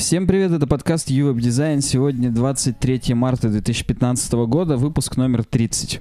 [0.00, 1.82] Всем привет, это подкаст UWeb Design.
[1.82, 6.00] Сегодня 23 марта 2015 года, выпуск номер 30.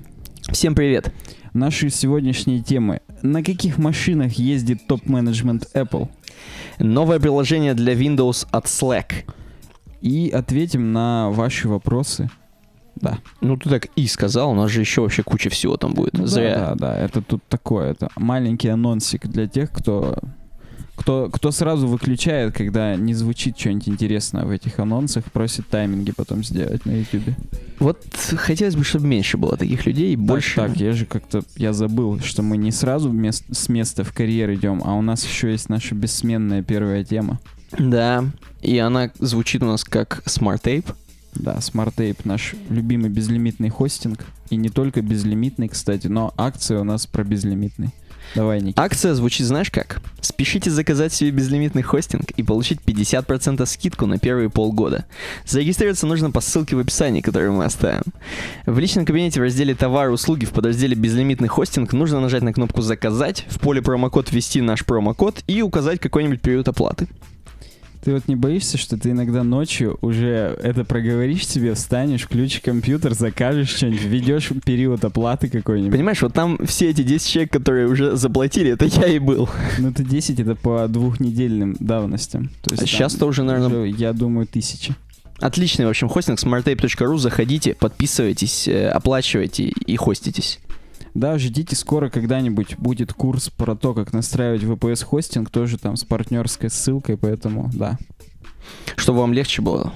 [0.53, 1.13] Всем привет.
[1.51, 3.01] Наши сегодняшние темы.
[3.23, 6.07] На каких машинах ездит топ-менеджмент Apple?
[6.79, 9.29] Новое приложение для Windows от Slack.
[9.99, 12.31] И ответим на ваши вопросы.
[12.95, 13.19] Да.
[13.41, 16.13] Ну ты так и сказал, у нас же еще вообще куча всего там будет.
[16.13, 16.55] Ну, Зря.
[16.55, 20.17] Да, да, да, это тут такое, это маленький анонсик для тех, кто
[20.99, 26.43] кто, кто сразу выключает, когда не звучит что-нибудь интересное в этих анонсах, просит тайминги потом
[26.43, 27.33] сделать на YouTube.
[27.79, 28.03] Вот
[28.35, 30.57] хотелось бы, чтобы меньше было таких людей, больше...
[30.57, 34.53] Так, я же как-то, я забыл, что мы не сразу мест, с места в карьер
[34.53, 37.39] идем, а у нас еще есть наша бессменная первая тема.
[37.77, 38.25] Да,
[38.61, 40.93] и она звучит у нас как Smart Tape.
[41.33, 44.25] Да, Smart Tape наш любимый безлимитный хостинг.
[44.49, 47.91] И не только безлимитный, кстати, но акция у нас про безлимитный.
[48.35, 48.77] Давай, Ник.
[48.79, 50.01] Акция звучит знаешь как?
[50.21, 55.05] Спешите заказать себе безлимитный хостинг и получить 50% скидку на первые полгода.
[55.45, 58.03] Зарегистрироваться нужно по ссылке в описании, которую мы оставим.
[58.65, 62.81] В личном кабинете в разделе «Товары, услуги» в подразделе «Безлимитный хостинг» нужно нажать на кнопку
[62.81, 67.07] «Заказать», в поле промокод ввести наш промокод и указать какой-нибудь период оплаты.
[68.03, 73.13] Ты вот не боишься, что ты иногда ночью уже это проговоришь себе, встанешь, включишь компьютер,
[73.13, 75.91] закажешь что-нибудь, введешь период оплаты какой-нибудь.
[75.91, 79.49] Понимаешь, вот там все эти 10 человек, которые уже заплатили, это я и был.
[79.77, 82.49] Ну, это 10, это по двухнедельным давностям.
[82.63, 84.95] То есть А сейчас-то уже, наверное, уже, я думаю, тысячи.
[85.39, 87.17] Отличный, в общем, хостинг smarttape.ru.
[87.17, 90.59] Заходите, подписывайтесь, э, оплачивайте и хоститесь.
[91.13, 96.69] Да, ждите, скоро когда-нибудь будет курс про то, как настраивать VPS-хостинг, тоже там с партнерской
[96.69, 97.97] ссылкой, поэтому да.
[98.95, 99.93] Чтобы вам легче было.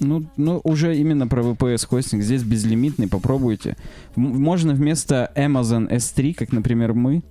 [0.00, 2.20] Ну, ну, уже именно про VPS-хостинг.
[2.20, 3.76] Здесь безлимитный, попробуйте.
[4.16, 7.22] Можно вместо Amazon S3, как, например, мы,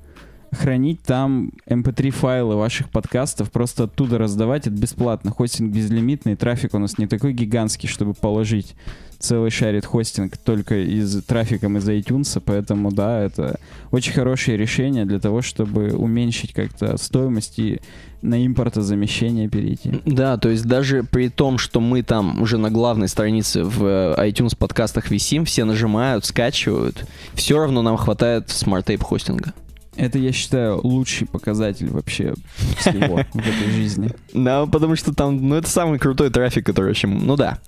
[0.53, 5.31] хранить там MP3 файлы ваших подкастов, просто оттуда раздавать, это бесплатно.
[5.31, 8.75] Хостинг безлимитный, трафик у нас не такой гигантский, чтобы положить
[9.23, 13.59] целый шарит хостинг только из трафиком из iTunes, поэтому да, это
[13.91, 17.79] очень хорошее решение для того, чтобы уменьшить как-то стоимость и
[18.21, 20.01] на импортозамещение перейти.
[20.05, 24.29] Да, то есть даже при том, что мы там уже на главной странице в э,
[24.29, 29.53] iTunes подкастах висим, все нажимают, скачивают, все равно нам хватает SmartApe хостинга.
[29.95, 32.33] Это, я считаю, лучший показатель вообще
[32.77, 34.11] всего в этой жизни.
[34.33, 37.59] Да, потому что там, ну, это самый крутой трафик, который, в общем, ну да.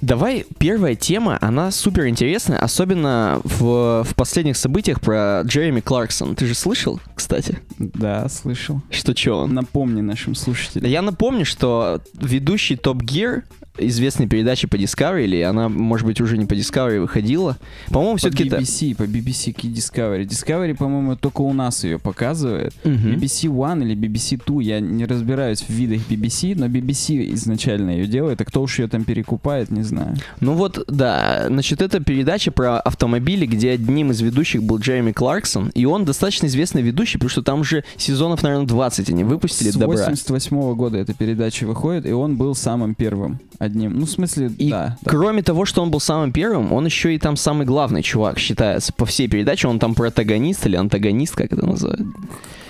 [0.00, 6.36] Давай, первая тема, она супер интересная, особенно в, в последних событиях про Джереми Кларксон.
[6.36, 7.58] Ты же слышал, кстати?
[7.78, 8.82] Да, слышал.
[8.90, 9.54] Что чё он?
[9.54, 10.90] Напомни нашим слушателям.
[10.90, 13.44] Я напомню, что ведущий Top Gear
[13.78, 17.56] известной передачи по Discovery, или она, может быть, уже не по Discovery выходила.
[17.88, 18.58] По-моему, По все-таки это...
[18.58, 20.26] BBC, по BBC Discovery.
[20.26, 22.72] Discovery, по-моему, только у нас ее показывает.
[22.84, 23.14] Мгм.
[23.14, 28.06] BBC One или BBC Two, я не разбираюсь в видах BBC, но BBC изначально ее
[28.06, 30.16] делает, а кто уж ее там перекупает, не знаю.
[30.40, 35.70] Ну вот, да, значит, это передача про автомобили, где одним из ведущих был Джереми Кларксон,
[35.74, 39.74] и он достаточно известный ведущий, потому что там уже сезонов, наверное, 20 они выпустили С
[39.74, 39.96] добра.
[39.96, 43.98] 88 года эта передача выходит, и он был самым первым одним.
[43.98, 44.96] Ну, в смысле, И да.
[45.02, 45.10] да.
[45.10, 48.92] кроме того, что он был самым первым, он еще и там самый главный чувак считается
[48.92, 49.68] по всей передаче.
[49.68, 52.02] Он там протагонист или антагонист, как это называют.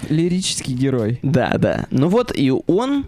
[0.09, 1.19] Лирический герой.
[1.23, 1.87] Да, да.
[1.91, 3.07] Ну вот, и он...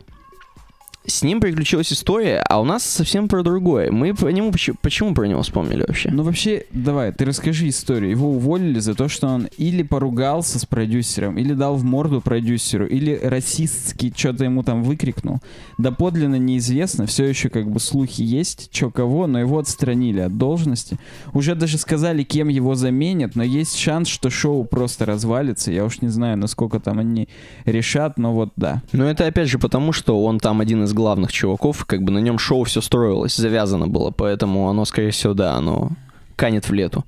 [1.06, 3.93] С ним приключилась история, а у нас совсем про другое.
[3.93, 4.50] Мы по нему...
[4.50, 6.11] Почему, почему про него вспомнили вообще?
[6.11, 8.11] Ну, вообще, давай, ты расскажи историю.
[8.11, 12.87] Его уволили за то, что он или поругался с продюсером, или дал в морду продюсеру,
[12.87, 15.39] или расистски что-то ему там выкрикнул.
[15.78, 20.99] Доподлинно неизвестно, все еще как бы слухи есть, что кого, но его отстранили от должности.
[21.33, 25.71] Уже даже сказали, кем его заменят, но есть шанс, что шоу просто развалится.
[25.71, 27.28] Я уж не знаю, насколько там они
[27.65, 28.83] решат, но вот да.
[28.93, 32.19] Ну, это опять же потому, что он там один из главных чуваков, как бы на
[32.19, 35.91] нем шоу все строилось, завязано было, поэтому оно, скорее всего, да, оно
[36.34, 37.05] канет в лету.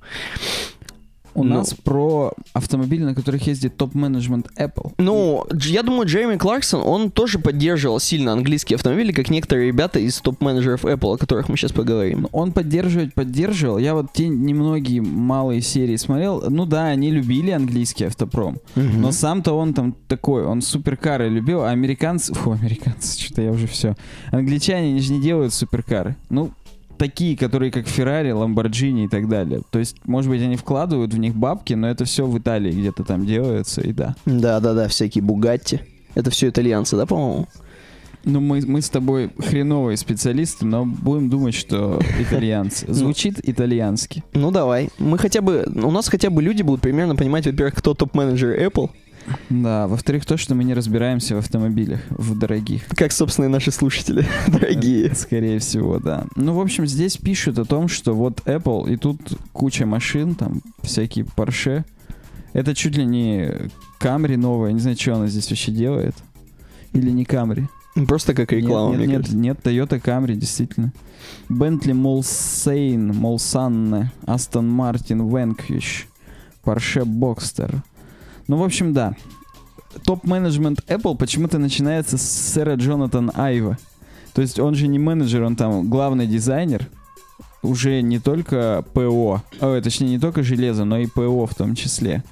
[1.39, 1.55] У Ну.
[1.55, 4.91] нас про автомобили, на которых ездит топ-менеджмент Apple.
[4.97, 10.19] Ну, я думаю, Джереми Кларксон, он тоже поддерживал сильно английские автомобили, как некоторые ребята из
[10.19, 12.21] топ-менеджеров Apple, о которых мы сейчас поговорим.
[12.23, 13.77] Ну, Он поддерживать поддерживал.
[13.77, 16.43] Я вот те немногие малые серии смотрел.
[16.49, 18.57] Ну да, они любили английский автопром.
[18.75, 19.01] Мгм.
[19.01, 22.33] Но сам-то он там такой, он суперкары любил, а американцы...
[22.33, 23.95] Фу, американцы, что-то я уже все.
[24.31, 26.15] Англичане, они же не делают суперкары.
[26.29, 26.51] Ну,
[26.99, 29.61] такие, которые как Феррари, Ламборджини и так далее.
[29.71, 33.03] То есть, может быть, они вкладывают в них бабки, но это все в Италии где-то
[33.03, 34.15] там делается, и да.
[34.25, 35.79] Да-да-да, всякие Бугатти.
[36.13, 37.47] Это все итальянцы, да, по-моему?
[38.25, 42.85] Ну, мы, мы с тобой хреновые специалисты, но будем думать, что итальянцы.
[42.91, 44.23] Звучит итальянски.
[44.33, 44.89] Ну давай.
[44.99, 45.65] Мы хотя бы.
[45.73, 48.89] У нас хотя бы люди будут примерно понимать, во-первых, кто топ-менеджер Apple.
[49.49, 52.87] Да, во-вторых, то, что мы не разбираемся в автомобилях, в дорогих.
[52.89, 55.13] Как, собственно, и наши слушатели, дорогие.
[55.15, 56.25] Скорее всего, да.
[56.35, 59.19] Ну, в общем, здесь пишут о том, что вот Apple, и тут
[59.51, 61.83] куча машин, там всякие Porsche.
[62.53, 63.51] Это чуть ли не
[63.99, 66.15] Camry новая, не знаю, что она здесь вообще делает.
[66.93, 67.67] Или не Camry.
[68.07, 69.37] Просто как реклама, нет, мне нет, кажется.
[69.37, 70.93] нет, нет, Toyota Camry, действительно.
[71.49, 76.05] Bentley Mulsanne, Mulsanne, Aston Martin Vanquish,
[76.63, 77.81] Porsche Boxster.
[78.49, 79.15] Ну, в общем, да.
[80.05, 83.77] Топ-менеджмент Apple почему-то начинается с сэра Джонатан Айва.
[84.33, 86.87] То есть он же не менеджер, он там главный дизайнер.
[87.61, 92.23] Уже не только ПО, ой, точнее, не только железо, но и ПО в том числе.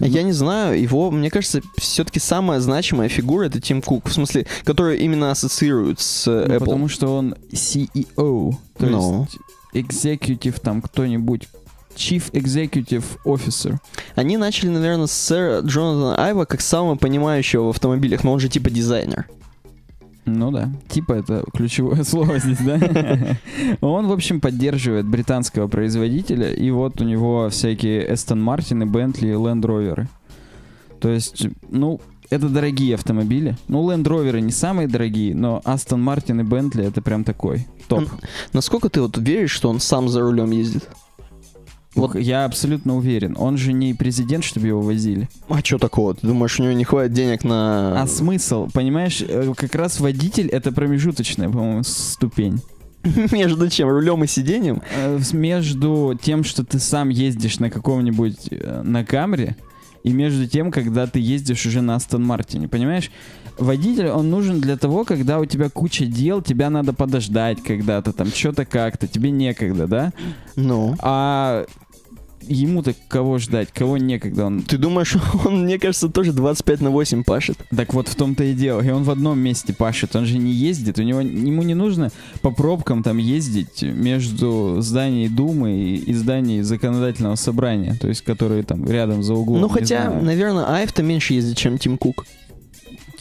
[0.00, 4.46] Я не знаю, его, мне кажется, все-таки самая значимая фигура это Тим Кук, в смысле,
[4.64, 6.58] который именно ассоциирует с э, Ну, Apple.
[6.58, 9.26] потому что он CEO, то Ну.
[9.72, 11.48] есть executive там кто-нибудь,
[11.96, 13.76] Chief Executive Officer.
[14.14, 18.48] Они начали, наверное, с сэра Джонатана Айва как самого понимающего в автомобилях, но он же
[18.48, 19.26] типа дизайнер.
[20.24, 22.78] Ну да, типа это ключевое слово здесь, да?
[23.80, 29.62] Он, в общем, поддерживает британского производителя, и вот у него всякие Aston Martin, Bentley, Land
[29.62, 30.06] Rover.
[31.00, 32.00] То есть, ну,
[32.30, 33.56] это дорогие автомобили.
[33.66, 38.08] Ну, Land Rover не самые дорогие, но Aston Martin и Bentley это прям такой топ.
[38.52, 40.88] Насколько ты вот веришь, что он сам за рулем ездит?
[41.94, 43.36] Вот я абсолютно уверен.
[43.38, 45.28] Он же не президент, чтобы его возили.
[45.48, 46.14] А что такого?
[46.14, 48.00] Ты думаешь, у него не хватит денег на...
[48.00, 48.68] А смысл?
[48.72, 52.60] Понимаешь, э, как раз водитель это промежуточная, по-моему, ступень.
[53.32, 53.88] Между чем?
[53.88, 54.80] Рулем и сиденьем?
[54.96, 59.56] Э, Между тем, что ты сам ездишь на каком-нибудь э, на камере,
[60.02, 63.10] и между тем, когда ты ездишь уже на Астон Мартине, понимаешь?
[63.58, 68.28] Водитель, он нужен для того, когда у тебя куча дел, тебя надо подождать когда-то, там,
[68.28, 70.12] что-то как-то, тебе некогда, да?
[70.56, 70.96] Ну.
[71.00, 71.66] А
[72.48, 74.62] ему-то кого ждать, кого некогда он...
[74.62, 77.58] Ты думаешь, он, мне кажется, тоже 25 на 8 пашет?
[77.74, 78.80] Так вот в том-то и дело.
[78.80, 82.10] И он в одном месте пашет, он же не ездит, у него ему не нужно
[82.40, 88.62] по пробкам там ездить между зданием Думы и, и зданием законодательного собрания, то есть которые
[88.62, 89.60] там рядом за углом.
[89.60, 90.24] ну, хотя, знаю.
[90.24, 92.26] наверное, Айв-то меньше ездит, чем Тим Кук.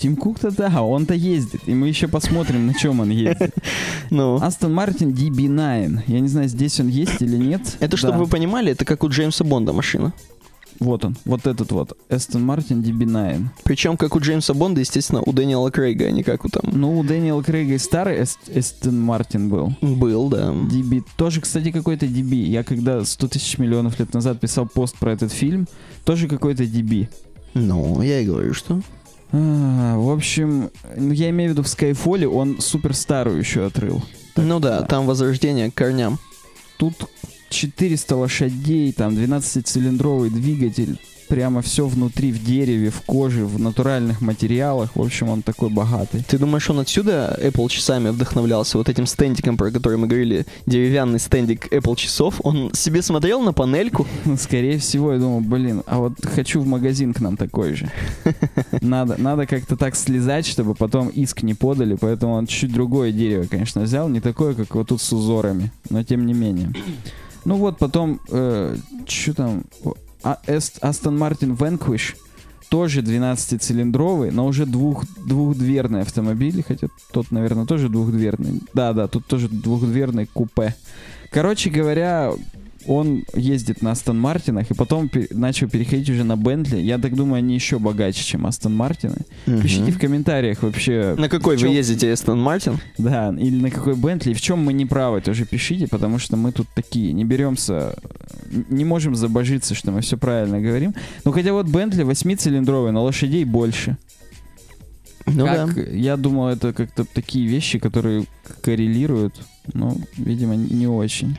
[0.01, 3.53] Тим Кук-то да, он-то ездит, и мы еще посмотрим, на чем он ездит.
[4.09, 4.35] Ну.
[4.41, 6.01] Астон Мартин DB9.
[6.07, 7.77] Я не знаю, здесь он есть или нет.
[7.79, 10.11] Это, чтобы вы понимали, это как у Джеймса Бонда машина.
[10.79, 11.95] Вот он, вот этот вот.
[12.09, 13.45] Астон Мартин DB9.
[13.63, 16.63] Причем, как у Джеймса Бонда, естественно, у Дэниела Крейга, а не как у там...
[16.73, 19.75] Ну, у Дэниела Крейга и старый Эст- Астон Мартин был.
[19.81, 20.51] Был, да.
[20.51, 21.03] DB.
[21.15, 22.37] Тоже, кстати, какой-то DB.
[22.37, 25.67] Я когда 100 тысяч миллионов лет назад писал пост про этот фильм,
[26.03, 27.07] тоже какой-то DB.
[27.53, 28.81] Ну, я и говорю, что...
[29.33, 34.03] А, в общем, ну, я имею в виду в Skyfall он супер старую еще отрыл.
[34.35, 34.85] ну да, да.
[34.85, 36.19] там возрождение к корням.
[36.77, 36.95] Тут
[37.49, 40.99] 400 лошадей, там 12-цилиндровый двигатель,
[41.31, 44.93] прямо все внутри, в дереве, в коже, в натуральных материалах.
[44.95, 46.25] В общем, он такой богатый.
[46.27, 48.77] Ты думаешь, он отсюда Apple часами вдохновлялся?
[48.77, 52.41] Вот этим стендиком, про который мы говорили, деревянный стендик Apple часов.
[52.43, 54.05] Он себе смотрел на панельку?
[54.25, 57.89] Ну, Скорее всего, я думал, блин, а вот хочу в магазин к нам такой же.
[58.81, 63.45] Надо, надо как-то так слезать, чтобы потом иск не подали, поэтому он чуть другое дерево,
[63.49, 66.73] конечно, взял, не такое, как вот тут с узорами, но тем не менее.
[67.45, 68.19] Ну вот, потом,
[69.07, 69.63] что там,
[70.23, 72.15] Aston Martin Vanquish,
[72.69, 78.61] тоже 12-цилиндровый, но уже двух, двухдверный автомобиль, хотя тот, наверное, тоже двухдверный.
[78.73, 80.75] Да-да, тут тоже двухдверный купе.
[81.31, 82.33] Короче говоря,
[82.87, 86.77] он ездит на Астон Мартинах и потом пе- начал переходить уже на Бентли.
[86.79, 89.17] Я так думаю, они еще богаче, чем Астон Мартины.
[89.45, 92.79] Пишите в комментариях вообще, На какой вы чё- ездите, Эстон Мартин?
[92.97, 96.51] да, или на какой Бентли, в чем мы не правы, тоже пишите, потому что мы
[96.51, 97.95] тут такие, не беремся,
[98.69, 100.93] не можем забожиться, что мы все правильно говорим.
[101.25, 103.97] Ну, хотя вот Бентли 8-цилиндровый, но лошадей больше.
[105.27, 105.81] Ну Как, да.
[105.83, 108.25] Я думал, это как-то такие вещи, которые
[108.61, 109.35] коррелируют,
[109.73, 111.37] но, видимо, не очень.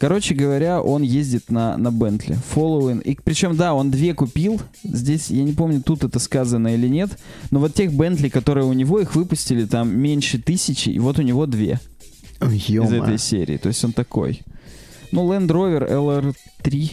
[0.00, 2.38] Короче говоря, он ездит на, на Бентли.
[2.54, 3.02] Following.
[3.02, 4.58] И причем, да, он две купил.
[4.82, 7.10] Здесь, я не помню, тут это сказано или нет.
[7.50, 10.88] Но вот тех Бентли, которые у него, их выпустили там меньше тысячи.
[10.88, 11.80] И вот у него две
[12.40, 13.58] Ой, из этой серии.
[13.58, 14.40] То есть он такой.
[15.12, 16.90] Ну, Land Rover LR3.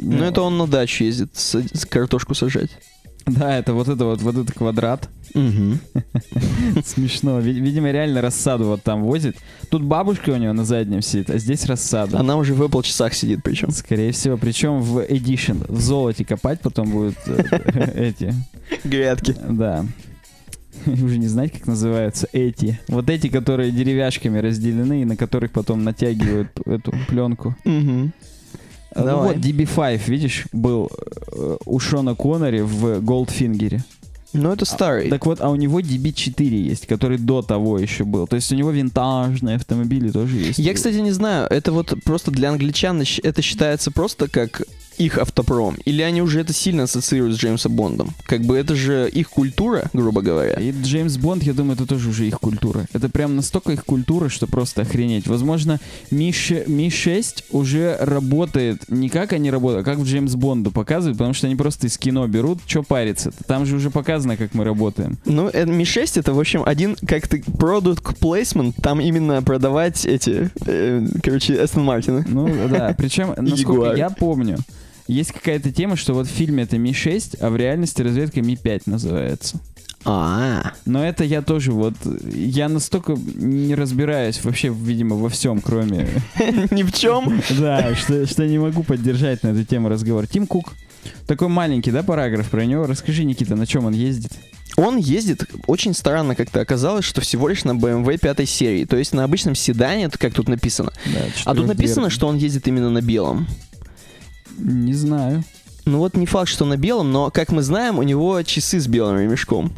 [0.00, 2.70] Ну это он на дачу ездит с- с картошку сажать.
[3.24, 5.08] Да, это вот это вот, вот этот квадрат.
[6.84, 7.40] Смешно.
[7.40, 9.36] Ви- Видимо, реально рассаду вот там возит.
[9.70, 12.18] Тут бабушка у него на заднем сидит, а здесь рассада.
[12.18, 13.70] Она уже в Apple часах сидит причем.
[13.70, 15.64] Скорее всего, причем в Edition.
[15.68, 18.34] В золоте копать потом будут э, эти.
[18.84, 19.34] Грядки.
[19.48, 19.84] Да.
[20.86, 22.78] Уже не знать, как называются эти.
[22.88, 27.56] Вот эти, которые деревяшками разделены и на которых потом натягивают эту пленку.
[27.64, 30.90] Ну вот DB5, видишь, был
[31.32, 33.84] э, у Шона Коннери в Голдфингере.
[34.32, 35.08] Ну, это старый.
[35.08, 38.26] Так вот, а у него DB4 есть, который до того еще был.
[38.26, 40.58] То есть у него винтажные автомобили тоже есть.
[40.58, 44.62] Я, кстати, не знаю, это вот просто для англичан это считается просто как
[44.98, 48.10] их автопром, или они уже это сильно ассоциируют с Джеймсом Бондом?
[48.24, 50.54] Как бы это же их культура, грубо говоря.
[50.54, 52.86] И Джеймс Бонд, я думаю, это тоже уже их культура.
[52.92, 55.26] Это прям настолько их культура, что просто охренеть.
[55.26, 56.34] Возможно, Ми,
[56.66, 61.34] Ми 6 уже работает не как они работают, а как в Джеймс Бонду показывают, потому
[61.34, 65.18] что они просто из кино берут, что париться Там же уже показано, как мы работаем.
[65.24, 71.06] Ну, это Ми-6 это, в общем, один как-то product placement, там именно продавать эти, э,
[71.22, 72.24] короче, Aston Мартины.
[72.28, 74.58] Ну да, причем, насколько я помню,
[75.08, 78.56] есть какая-то тема, что вот в фильме это Ми 6, а в реальности разведка Ми
[78.56, 79.58] 5 называется.
[80.04, 81.94] А, Но это я тоже вот...
[82.32, 86.08] Я настолько не разбираюсь вообще, видимо, во всем, кроме...
[86.70, 87.42] ни в чем.
[87.58, 90.26] Да, что, не могу поддержать на эту тему разговор.
[90.26, 90.74] Тим Кук.
[91.26, 92.86] Такой маленький, да, параграф про него.
[92.86, 94.32] Расскажи, Никита, на чем он ездит?
[94.76, 99.12] Он ездит, очень странно как-то оказалось, что всего лишь на BMW пятой серии, то есть
[99.12, 100.92] на обычном седане, как тут написано.
[101.06, 103.48] Да, А тут написано, что он ездит именно на белом.
[104.58, 105.44] Не знаю.
[105.84, 108.86] Ну вот не факт, что на белом, но, как мы знаем, у него часы с
[108.86, 109.72] белым ремешком.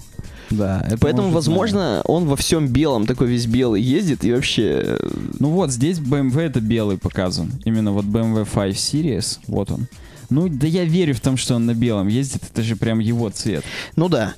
[0.50, 4.82] Да, это Поэтому, возможно, он во всем белом, такой весь белый ездит и вообще...
[4.84, 4.98] э.
[5.38, 7.52] Ну вот, здесь BMW это белый показан.
[7.64, 9.86] Именно вот BMW 5 Series, вот он.
[10.28, 13.30] Ну, да я верю в том, что он на белом ездит, это же прям его
[13.30, 13.64] цвет.
[13.94, 14.34] Ну да.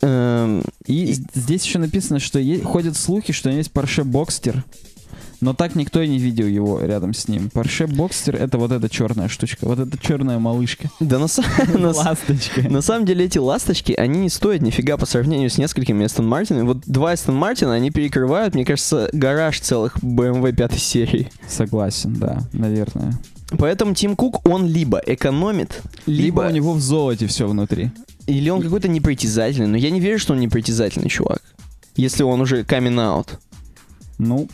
[0.00, 4.62] Эм, И, здесь еще написано, что е- ходят слухи, что есть Porsche Boxster,
[5.40, 7.50] но так никто и не видел его рядом с ним.
[7.52, 10.90] Porsche Boxster это вот эта черная штучка, вот эта черная малышка.
[11.00, 11.26] да на,
[11.78, 12.62] на Ласточка.
[12.68, 16.64] на самом деле эти ласточки, они не стоят нифига по сравнению с несколькими Aston Martin.
[16.64, 21.30] Вот два Aston Martin, они перекрывают, мне кажется, гараж целых BMW пятой серии.
[21.46, 23.18] Согласен, да, наверное.
[23.56, 26.50] Поэтому Тим Кук, он либо экономит, Либо, либо...
[26.50, 27.90] у него в золоте все внутри.
[28.26, 29.68] Или он какой-то непритязательный.
[29.68, 31.40] Но я не верю, что он непритязательный чувак.
[31.96, 33.28] Если он уже out.
[34.18, 34.48] Ну,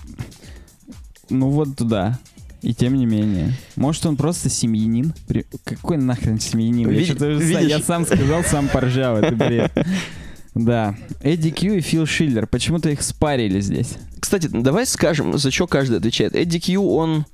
[1.31, 2.19] ну вот да.
[2.63, 3.53] И тем не менее.
[3.77, 5.13] Может, он просто семьянин?
[5.27, 6.91] При- Какой нахрен семьянин?
[6.91, 7.69] Я, уже са- видишь?
[7.69, 9.17] я сам сказал, сам поржал.
[9.19, 9.73] Это бред.
[10.55, 10.95] Да.
[11.21, 12.47] Эдди Кью и Фил Шиллер.
[12.47, 13.95] Почему-то их спарили здесь.
[14.21, 16.37] Кстати, давай скажем, за что каждый отвечает.
[16.37, 17.27] Эдди Кью, он...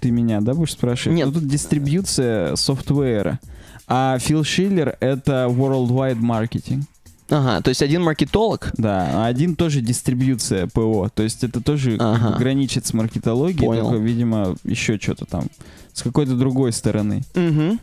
[0.00, 1.16] Ты меня, да, будешь спрашивать?
[1.16, 1.26] Нет.
[1.26, 3.38] Ну, тут дистрибьюция софтвера.
[3.86, 6.84] А Фил Шиллер— это worldwide marketing.
[7.32, 8.72] Ага, то есть один маркетолог.
[8.76, 11.08] Да, а один тоже дистрибьюция ПО.
[11.14, 12.36] То есть это тоже Ага.
[12.38, 13.88] граничит с маркетологией, Понял.
[13.88, 15.46] только, видимо, еще что-то там.
[15.94, 17.22] С какой-то другой стороны.
[17.34, 17.78] Угу.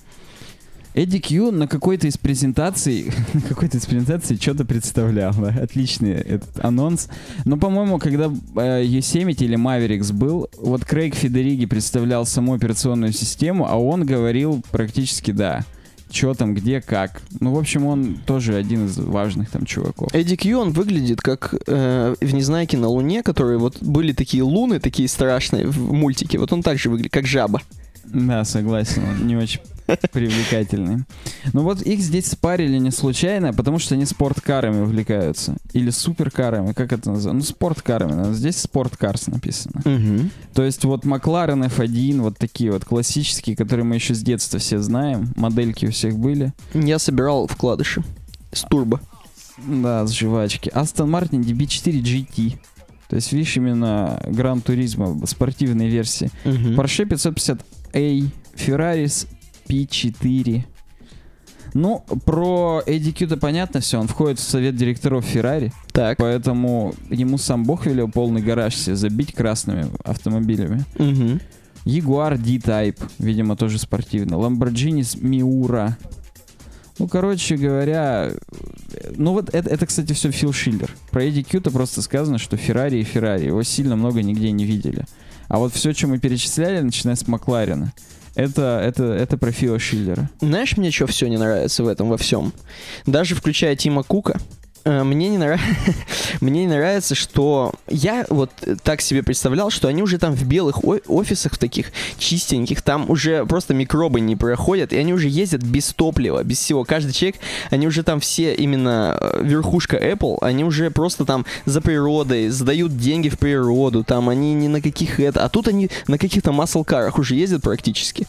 [0.94, 6.64] Эдди Кью на какой-то из презентаций, на какой-то из презентаций что-то представлял, да, отличный этот
[6.64, 7.08] анонс.
[7.46, 13.68] Но, по-моему, когда э, Yosemite или Mavericks был, вот Крейг Федериги представлял саму операционную систему,
[13.68, 15.66] а он говорил практически, да,
[16.12, 17.22] что там, где, как.
[17.40, 20.14] Ну, в общем, он тоже один из важных там чуваков.
[20.14, 24.80] Эдди Кью, он выглядит как э, в Незнайке на Луне, которые вот были такие луны,
[24.80, 26.38] такие страшные в мультике.
[26.38, 27.62] Вот он также выглядит, как жаба.
[28.06, 29.62] Да, согласен, он не очень
[30.12, 31.06] привлекательный.
[31.54, 35.56] Ну вот их здесь спарили не случайно, потому что они спорткарами увлекаются.
[35.74, 37.34] Или суперкарами, как это называется?
[37.34, 38.34] Ну, спорткарами.
[38.34, 39.82] Здесь спорткарс написано.
[39.86, 40.30] Угу.
[40.54, 44.80] То есть вот Макларен F1, вот такие вот классические, которые мы еще с детства все
[44.80, 45.32] знаем.
[45.36, 46.54] Модельки у всех были.
[46.74, 48.04] Я собирал вкладыши
[48.52, 49.00] с турбо.
[49.68, 50.70] Да, с жвачки.
[50.70, 52.60] Aston Martin DB4 GT.
[53.10, 56.32] То есть, видишь, именно Гран Туризма, спортивные версии.
[56.46, 56.80] Мгм.
[56.80, 57.06] Porsche
[57.94, 59.28] 550A, Ferraris
[59.68, 60.64] P4.
[61.76, 66.18] Ну, про Эдди Кью-то понятно все, он входит в совет директоров Ferrari, Так.
[66.18, 70.84] поэтому ему сам бог велел полный гараж себе забить красными автомобилями.
[70.98, 71.40] Мгм.
[71.86, 74.36] Jaguar D-Type, видимо, тоже спортивный.
[74.38, 75.94] Lamborghini Miura.
[76.98, 78.32] Ну, короче говоря,
[79.16, 80.94] ну вот это, это кстати, все Фил Шиллер.
[81.12, 83.46] Про Эдди Кью-то просто сказано, что Феррари и Феррари.
[83.46, 85.06] Его сильно много нигде не видели.
[85.50, 87.92] А вот все, что мы перечисляли, начиная с Макларена,
[88.36, 90.30] это, это, это про Фила Шиллера.
[90.40, 92.54] Знаешь, мне что все не нравится в этом во всем?
[93.06, 94.40] Даже включая Тима Кука,
[94.90, 95.62] мне не, нрав-
[96.42, 100.44] мне не нравится, что я вот э, так себе представлял, что они уже там в
[100.46, 105.62] белых офисах в таких чистеньких, там уже просто микробы не проходят, и они уже ездят
[105.62, 106.84] без топлива, без всего.
[106.84, 111.82] Каждый человек, они уже там все именно э, верхушка Apple, они уже просто там за
[111.82, 116.18] природой, сдают деньги в природу, там они ни на каких это, а тут они на
[116.18, 118.28] каких-то маслкарах уже ездят практически.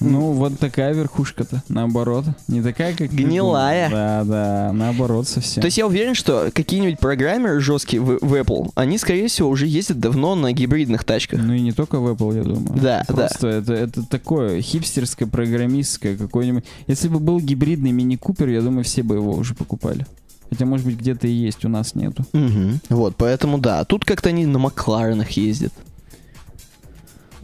[0.00, 2.24] Ну, вот такая верхушка-то, наоборот.
[2.48, 3.10] Не такая, как...
[3.10, 3.90] Гнилая.
[3.90, 5.60] Да, да, наоборот совсем.
[5.60, 9.66] То есть я уверен, что какие-нибудь программеры жесткие в, в Apple, они, скорее всего, уже
[9.66, 11.40] ездят давно на гибридных тачках.
[11.42, 12.80] Ну и не только в Apple, я думаю.
[12.80, 13.14] Да, да.
[13.14, 16.64] Просто это, это такое хипстерское, программистское какое-нибудь...
[16.86, 20.06] Если бы был гибридный мини-купер, я думаю, все бы его уже покупали.
[20.48, 22.24] Хотя, может быть, где-то и есть, у нас нету.
[22.32, 22.80] Мгм.
[22.88, 23.84] Вот, поэтому да.
[23.84, 25.72] Тут как-то они на Макларенах ездят.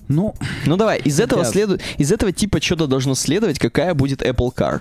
[0.08, 0.34] Ну,
[0.66, 4.80] Ну давай, из этого следует, из этого типа что-то должно следовать, какая будет Apple Car.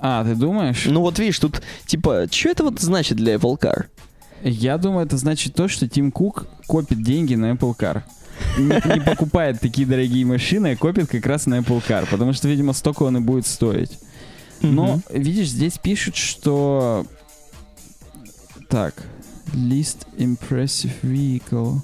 [0.00, 0.84] а, ты думаешь?
[0.86, 3.86] Ну вот видишь, тут типа, что это вот значит для Apple Car?
[4.42, 8.02] Я думаю, это значит то, что Тим Кук копит деньги на Apple Car.
[8.56, 12.46] Не, не покупает такие дорогие машины, а копит как раз на Apple Car, потому что,
[12.48, 13.98] видимо, столько он и будет стоить.
[14.62, 15.22] Но, Мгм.
[15.22, 17.04] видишь, здесь пишут, что...
[18.68, 18.94] Так,
[19.54, 21.78] list impressive vehicle.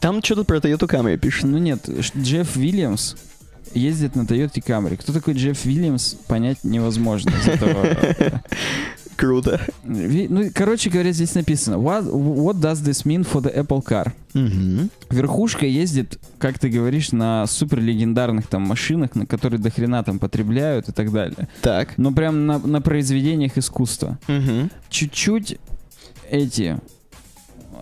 [0.00, 1.44] Там что-то про Toyota Camry пишет.
[1.44, 3.14] Ну нет, Джефф Вильямс
[3.74, 4.96] ездит на Toyota Camry.
[4.96, 7.32] Кто такой Джефф Вильямс, понять невозможно.
[9.16, 9.60] Круто.
[9.82, 14.12] Ну, короче говоря, здесь написано what, what does this mean for the Apple Car?
[14.34, 14.90] Мгм.
[15.10, 20.18] Верхушка ездит, как ты говоришь, на супер легендарных там машинах, на которые до хрена там
[20.18, 21.48] потребляют и так далее.
[21.62, 21.96] Так.
[21.96, 24.18] Но прям на, на произведениях искусства.
[24.28, 24.70] Мгм.
[24.90, 25.58] Чуть-чуть
[26.30, 26.78] эти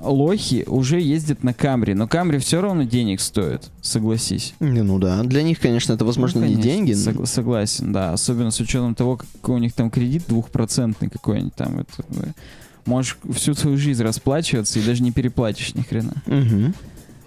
[0.02, 4.54] лохи уже ездят на Камри, но Камри все равно денег стоит, согласись.
[4.60, 6.92] Не, Ну да, для них, конечно, это, возможно, Ну, не конечно, деньги.
[6.92, 8.12] но- согла- согласен, да.
[8.12, 11.80] Особенно с учетом того, какой у них там кредит двухпроцентный какой-нибудь там.
[11.80, 12.32] Это, э,
[12.86, 16.14] можешь всю свою жизнь расплачиваться и даже не переплатишь ни хрена.
[16.26, 16.74] Мгм.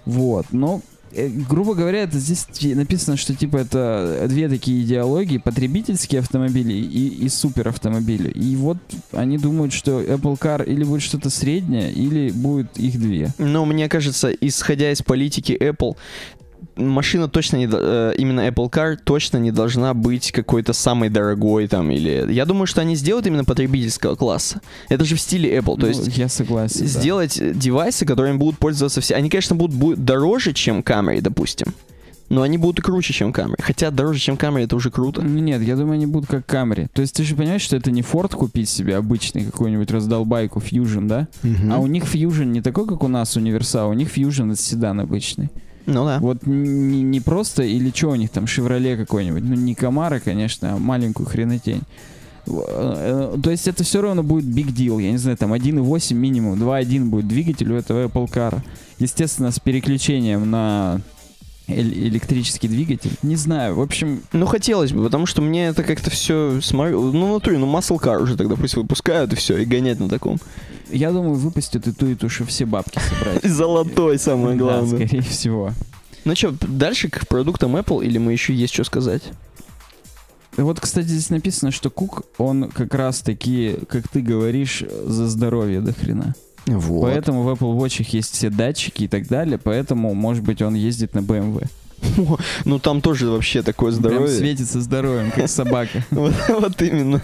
[0.05, 6.73] Вот, но, грубо говоря, это здесь написано, что типа это две такие идеологии, потребительские автомобили
[6.73, 8.29] и, и суперавтомобили.
[8.29, 8.77] И вот
[9.11, 13.33] они думают, что Apple Car или будет что-то среднее, или будет их две.
[13.37, 15.95] Но мне кажется, исходя из политики Apple,
[16.77, 17.67] машина точно не...
[17.71, 22.25] э, именно Apple Car точно не должна быть какой-то самой дорогой там или...
[22.31, 24.61] Я думаю, что они сделают именно потребительского класса.
[24.89, 25.75] Это же в стиле Apple.
[25.79, 26.81] То Ну, есть я согласен.
[26.81, 26.85] да.
[26.87, 29.15] сделать э, девайсы, которыми будут пользоваться все.
[29.15, 31.67] Они, конечно, будут, будут дороже, чем Camry, допустим.
[32.29, 33.55] Но они будут и круче, чем Camry.
[33.61, 35.21] Хотя дороже, чем Camry, это уже круто.
[35.21, 36.87] Ну, Нет, я думаю, они будут как Камри.
[36.93, 41.07] То есть ты же понимаешь, что это не Ford купить себе обычный какой-нибудь раздолбайку Fusion,
[41.07, 41.27] да?
[41.71, 44.99] А у них Fusion не такой, как у нас универсал, у них Fusion это седан
[44.99, 45.49] обычный.
[45.87, 46.19] Ну да.
[46.19, 50.73] Вот не, не просто, или что у них там, Шевроле какой-нибудь, ну не Камара, конечно,
[50.73, 51.81] а маленькую хренотень.
[52.45, 56.13] Э, э, То есть это все равно будет big deal, я не знаю, там 1.8
[56.13, 58.59] минимум, 2.1 будет двигатель у этого Apple Car.
[58.99, 61.01] Естественно, с переключением на
[61.67, 63.11] электрический двигатель.
[63.23, 67.11] Не знаю, в общем, Ну, хотелось бы, потому что мне это как-то все смотрю.
[67.11, 70.07] Ну, в натуре, ну, Muscle Car уже тогда пусть выпускают и все, и гонять на
[70.09, 70.39] таком.
[70.89, 73.43] я думаю, выпустят и ту, и ту, чтобы все бабки собрать.
[73.43, 75.05] Золотой, самое Да, главное.
[75.07, 75.73] скорее всего.
[76.25, 79.23] Ну что, дальше к продуктам Apple, или мы еще есть что сказать?
[80.55, 85.81] Вот, кстати, здесь написано, что Кук, он как раз таки, как ты говоришь, за здоровье
[85.81, 86.33] до хрена.
[86.67, 87.01] Вот.
[87.01, 91.15] Поэтому в Apple Watch есть все датчики и так далее, поэтому, может быть, он ездит
[91.15, 91.67] на BMW.
[92.65, 94.37] Ну, там тоже вообще такое Прям здоровье.
[94.37, 96.03] светится здоровьем, как собака.
[96.11, 97.21] Вот, именно.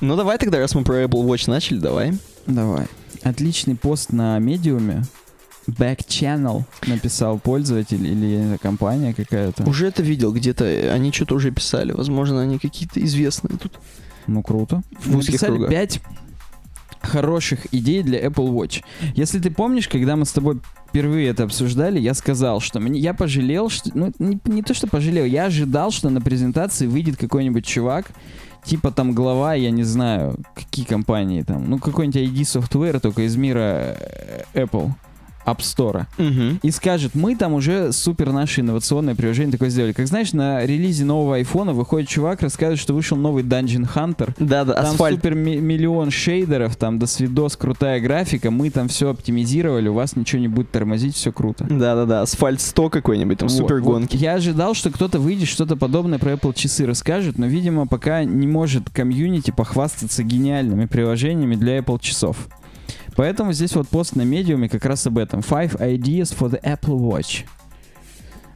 [0.00, 2.12] Ну, давай тогда, раз мы про Apple Watch начали, давай.
[2.46, 2.86] Давай.
[3.22, 5.04] Отличный пост на медиуме.
[5.68, 9.62] Back Channel написал пользователь или компания какая-то.
[9.62, 11.92] Уже это видел где-то, они что-то уже писали.
[11.92, 13.78] Возможно, они какие-то известные тут.
[14.26, 14.82] Ну, круто.
[15.04, 15.70] В узких Написали кругах.
[15.70, 16.00] 5
[17.06, 18.82] хороших идей для Apple Watch.
[19.14, 23.14] Если ты помнишь, когда мы с тобой впервые это обсуждали, я сказал, что мне, я
[23.14, 27.64] пожалел, что, ну, не, не то, что пожалел, я ожидал, что на презентации выйдет какой-нибудь
[27.64, 28.10] чувак,
[28.64, 33.36] типа там глава, я не знаю, какие компании там, ну, какой-нибудь ID Software, только из
[33.36, 34.90] мира э, Apple.
[35.46, 36.06] App Store.
[36.18, 36.58] Угу.
[36.62, 39.92] И скажет, мы там уже супер наше инновационное приложение такое сделали.
[39.92, 44.34] Как знаешь, на релизе нового айфона выходит чувак, рассказывает, что вышел новый Dungeon Hunter.
[44.38, 45.16] Да-да, Там асфальт.
[45.16, 50.16] супер ми- миллион шейдеров, там до свидос, крутая графика, мы там все оптимизировали, у вас
[50.16, 51.64] ничего не будет тормозить, все круто.
[51.68, 53.84] Да-да-да, асфальт 100 какой-нибудь, там Вот, супер вот.
[53.84, 54.16] гонки.
[54.16, 58.46] Я ожидал, что кто-то выйдет, что-то подобное про Apple часы расскажет, но, видимо, пока не
[58.46, 62.36] может комьюнити похвастаться гениальными приложениями для Apple часов.
[63.16, 65.40] Поэтому здесь вот пост на медиуме как раз об этом.
[65.40, 67.44] Five ideas for the Apple Watch.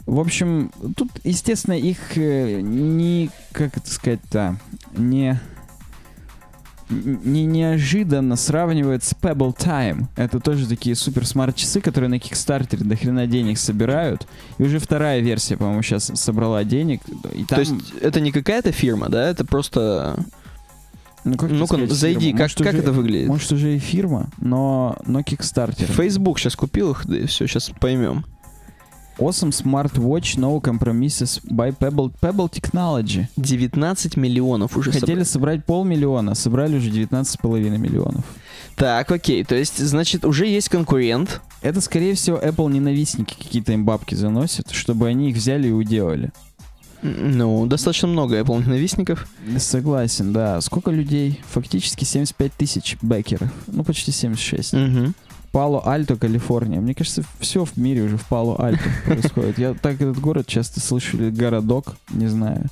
[0.07, 4.57] В общем, тут, естественно, их э, не, как это сказать-то,
[4.97, 5.39] не,
[6.89, 10.07] не неожиданно сравнивают с Pebble Time.
[10.15, 14.29] Это тоже такие супер смарт-часы, которые на Кикстартере до хрена денег собирают.
[14.59, 17.01] И уже вторая версия, по-моему, сейчас собрала денег.
[17.35, 19.29] И там, То есть это не какая-то фирма, да?
[19.29, 20.17] Это просто...
[21.27, 22.39] ну, как Ну-ка, сказать, зайди, фирма?
[22.39, 23.29] как, Может, как уже- это выглядит?
[23.29, 25.87] Может, уже и фирма, но, но Кикстартер.
[25.87, 28.25] Facebook сейчас купил их, да и все, сейчас поймем.
[29.19, 33.27] Awesome Smartwatch No Compromises by Pebble, Pebble Technology.
[33.37, 35.25] 19 миллионов уже Хотели собрали.
[35.25, 38.25] собрать полмиллиона, собрали уже 19,5 миллионов.
[38.77, 41.41] Так, окей, то есть, значит, уже есть конкурент.
[41.63, 46.31] Это, скорее всего, Apple ненавистники какие-то им бабки заносят, чтобы они их взяли и уделали.
[47.15, 49.27] Ну, достаточно много Apple ненавистников.
[49.59, 50.61] Согласен, да.
[50.61, 51.41] Сколько людей?
[51.51, 53.51] Фактически 75 тысяч бэкеров.
[53.67, 54.73] Ну, почти 76.
[54.73, 55.15] Мгм.
[55.53, 56.81] Пало-Альто, Калифорния.
[56.81, 59.59] Мне кажется, все в мире уже в Пало-Альто происходит.
[59.59, 62.67] Я так этот город часто слышу, или городок, не знаю.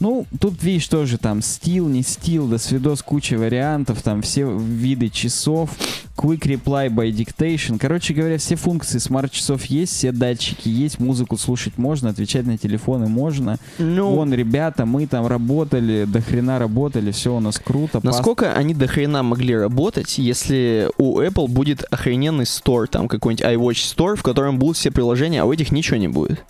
[0.00, 5.08] Ну, тут, видишь, тоже там стил, не стил, до свидос, куча вариантов, там все виды
[5.08, 5.70] часов,
[6.16, 7.78] quick reply by dictation.
[7.78, 13.06] Короче говоря, все функции смарт-часов есть, все датчики есть, музыку слушать можно, отвечать на телефоны
[13.06, 13.58] можно.
[13.78, 18.00] Ну, Вон, ребята, мы там работали, до хрена работали, все у нас круто.
[18.02, 23.96] насколько они до хрена могли работать, если у Apple будет охрененный стор, там какой-нибудь iWatch
[23.96, 26.44] Store, в котором будут все приложения, а у этих ничего не будет?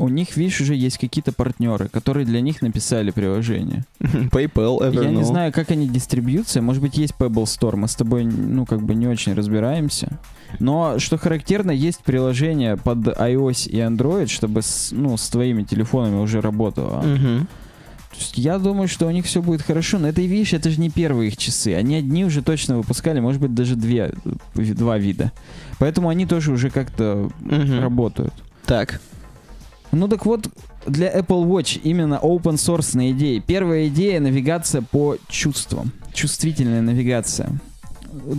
[0.00, 3.84] У них, видишь, уже есть какие-то партнеры, которые для них написали приложение.
[4.00, 5.04] PayPal, Evernote.
[5.04, 6.62] Я не знаю, как они дистрибьются.
[6.62, 7.76] Может быть, есть Pebble Store.
[7.76, 10.18] Мы с тобой, ну, как бы не очень разбираемся.
[10.58, 16.16] Но, что характерно, есть приложение под iOS и Android, чтобы с, ну, с твоими телефонами
[16.18, 17.02] уже работало.
[17.02, 19.98] То есть я думаю, что у них все будет хорошо.
[19.98, 21.74] Но это, видишь, это же не первые их часы.
[21.74, 24.14] Они одни уже точно выпускали, может быть, даже две,
[24.54, 25.30] два вида.
[25.78, 27.80] Поэтому они тоже уже как-то Мгм.
[27.80, 28.32] работают.
[28.64, 28.98] Так.
[29.92, 30.48] Ну так вот,
[30.86, 33.42] для Apple Watch именно open source идеи.
[33.44, 35.92] Первая идея— навигация по чувствам.
[36.12, 37.50] Чувствительная навигация.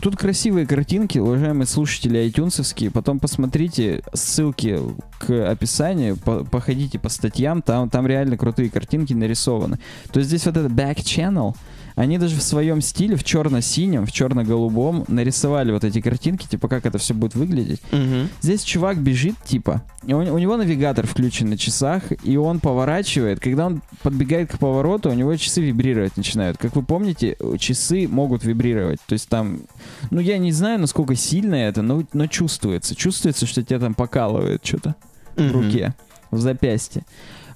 [0.02, 2.92] Тут красивые картинки, уважаемые слушатели iTunesовские.
[2.92, 4.80] Потом посмотрите ссылки
[5.28, 9.80] к описанию, по- походите по статьям, там, там реально крутые картинки нарисованы.
[10.12, 11.56] То есть здесь вот этот back channel,
[11.96, 16.86] они даже в своем стиле, в черно-синем, в черно-голубом, нарисовали вот эти картинки, типа как
[16.86, 17.82] это все будет выглядеть.
[17.92, 18.30] Мгм.
[18.42, 23.40] Здесь чувак бежит, типа, и у, у него навигатор включен на часах, и он поворачивает.
[23.40, 26.58] Когда он подбегает к повороту, у него часы вибрировать начинают.
[26.58, 29.00] Как вы помните, часы могут вибрировать.
[29.06, 29.62] То есть там,
[30.10, 32.96] ну я не знаю, насколько сильно это, но, но чувствуется.
[32.96, 34.96] Чувствуется, что тебя там покалывает что-то
[35.36, 35.52] в Мгм.
[35.54, 35.94] руке,
[36.32, 37.04] в запястье.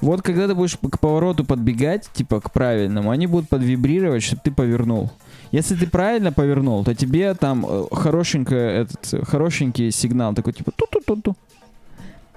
[0.01, 4.51] Вот когда ты будешь к повороту подбегать, типа к правильному, они будут подвибрировать, чтобы ты
[4.51, 5.09] повернул.
[5.51, 10.71] Если ты правильно повернул, то тебе там э, хорошенько этот э, хорошенький сигнал такой типа
[10.75, 11.35] ту-ту-ту-ту.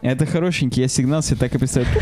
[0.00, 1.96] Это хорошенький, я сигнал себе так и представляю.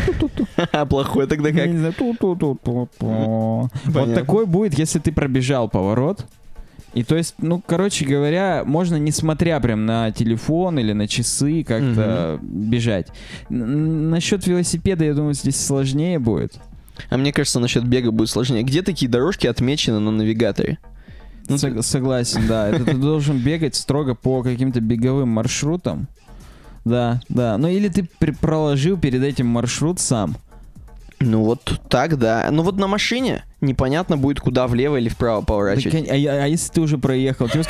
[0.71, 1.67] А плохой тогда как?
[1.67, 3.69] не знаю, ту-ту-ту-ту-ту.
[3.85, 6.25] Вот такой будет, если ты пробежал поворот.
[6.97, 11.63] И то есть, ну, короче говоря, можно не смотря прям на телефон или на часы
[11.63, 13.07] как-то бежать.
[13.51, 16.59] Н- Насчет велосипеда, я думаю, здесь сложнее будет.
[17.11, 18.63] А мне кажется, насчет бега будет сложнее.
[18.63, 20.79] Где такие дорожки отмечены на навигаторе?
[21.47, 22.69] Ну, Сог- согласен, да.
[22.69, 26.07] Это ты должен бегать строго по каким-то беговым маршрутам.
[26.83, 27.57] Да, да.
[27.59, 28.09] Ну или ты
[28.41, 30.35] проложил перед этим маршрут сам.
[31.19, 32.47] Ну вот так, да.
[32.51, 36.07] Ну вот на машине непонятно будет, куда влево или вправо Так, поворачивать.
[36.09, 37.49] а, а- а если ты уже проехал?
[37.49, 37.63] Тебе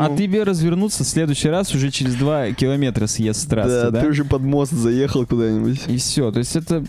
[0.00, 4.00] а тебе развернуться в следующий раз уже через два километра съезд с трассы, да?
[4.00, 5.82] ты уже под мост заехал куда-нибудь.
[5.86, 6.32] И все.
[6.32, 6.84] То есть это...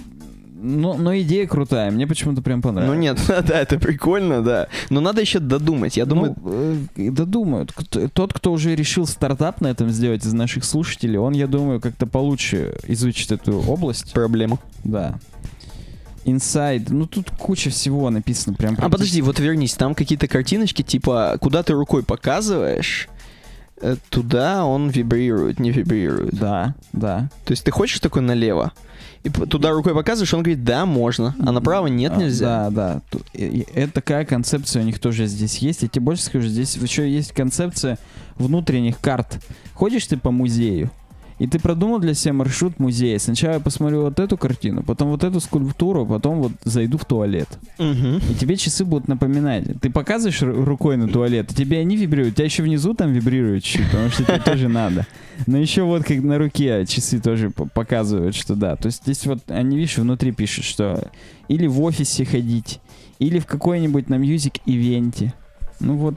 [0.60, 1.92] Ну, но идея крутая.
[1.92, 2.96] Мне почему-то прям понравилось.
[2.96, 4.68] Ну нет, да, это прикольно, да.
[4.90, 5.98] Но надо еще додумать.
[5.98, 7.74] Я думаю, Ну, э, додумают.
[8.14, 12.08] Тот, кто уже решил стартап на этом сделать из наших слушателей, он, я думаю, как-то
[12.08, 14.14] получше изучит эту область.
[14.14, 14.60] проблему.
[14.84, 15.20] Да.
[16.26, 16.88] Inside.
[16.90, 18.76] Ну, тут куча всего написано прям.
[18.80, 23.08] А подожди, вот вернись, там какие-то картиночки, типа, куда ты рукой показываешь,
[23.80, 26.34] э, туда он вибрирует, не вибрирует.
[26.36, 27.30] Да, да.
[27.46, 28.74] То есть ты хочешь такой налево,
[29.24, 32.70] и туда рукой показываешь, он говорит, да, можно, а направо нет, А, нельзя.
[32.70, 33.02] Да,
[33.34, 33.42] да.
[33.74, 35.82] Это такая концепция у них тоже здесь есть.
[35.82, 37.98] Я тебе больше скажу, здесь еще есть концепция
[38.36, 39.40] внутренних карт.
[39.74, 40.92] Ходишь ты по музею,
[41.40, 43.20] и ты продумал для себя маршрут музея.
[43.20, 47.48] Сначала я посмотрю вот эту картину, потом вот эту скульптуру, потом вот зайду в туалет.
[47.78, 48.18] Мгм.
[48.30, 49.66] И тебе часы будут напоминать.
[49.82, 52.34] Ты показываешь ру- рукой на туалет, и тебе они вибрируют.
[52.34, 55.06] У тебя еще внизу там вибрируют чуть, потому что тебе тоже надо.
[55.46, 58.76] Но еще вот как на руке часы тоже показывают, что да.
[58.76, 61.10] То есть здесь вот они, видишь, внутри пишут, что
[61.48, 62.80] или в офисе ходить,
[63.20, 65.34] или в какой-нибудь на music ивенте.
[65.80, 66.16] Ну вот,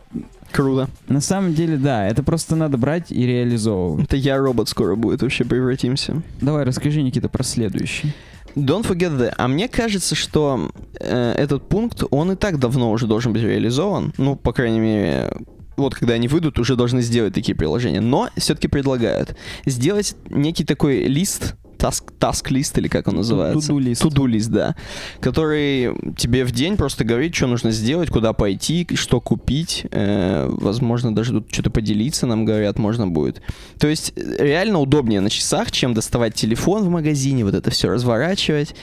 [0.53, 0.89] Круто.
[1.09, 4.05] на самом деле, да, это просто надо брать и реализовывать.
[4.07, 6.23] Это я робот скоро будет, вообще превратимся.
[6.41, 8.13] Давай, расскажи, Никита, про следующий.
[8.57, 9.35] Don't forget that.
[9.37, 14.13] А мне кажется, что э, этот пункт, он и так давно уже должен быть реализован.
[14.19, 15.33] Ну, по крайней мере,
[15.77, 18.01] вот когда они выйдут, уже должны сделать такие приложения.
[18.01, 19.37] Но все-таки предлагают
[19.67, 23.73] сделать некий такой лист task list или как он называется?
[24.05, 24.77] To-do list, да.
[25.21, 29.87] Который тебе в день просто говорит, что нужно сделать, куда пойти, что купить.
[29.91, 33.41] Э, возможно, даже тут что-то поделиться, нам говорят, можно будет.
[33.79, 37.89] То есть э, реально удобнее на часах, чем доставать телефон в магазине, вот это все
[37.89, 38.75] разворачивать.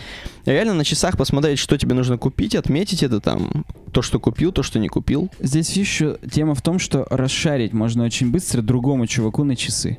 [0.45, 4.63] Реально на часах посмотреть, что тебе нужно купить, отметить это там, то, что купил, то,
[4.63, 5.29] что не купил.
[5.39, 9.97] Здесь еще тема в том, что расшарить можно очень быстро другому чуваку на часы.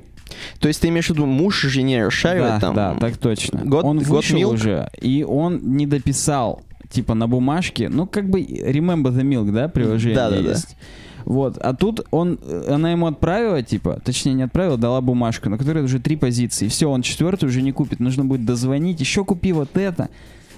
[0.60, 2.74] То есть ты имеешь в виду муж жене расшаривает да, там?
[2.74, 3.62] да, так точно.
[3.64, 4.54] год- он год вышел milk?
[4.54, 9.68] уже, и он не дописал, типа, на бумажке, ну, как бы Remember the Milk, да,
[9.68, 10.50] приложение Да-да-да.
[10.50, 10.76] есть.
[11.24, 15.58] Вот, а тут он, э, она ему отправила, типа, точнее не отправила, дала бумажку, на
[15.58, 16.68] которой уже три позиции.
[16.68, 20.08] Все, он четвертую уже не купит, нужно будет дозвонить, еще купи вот это.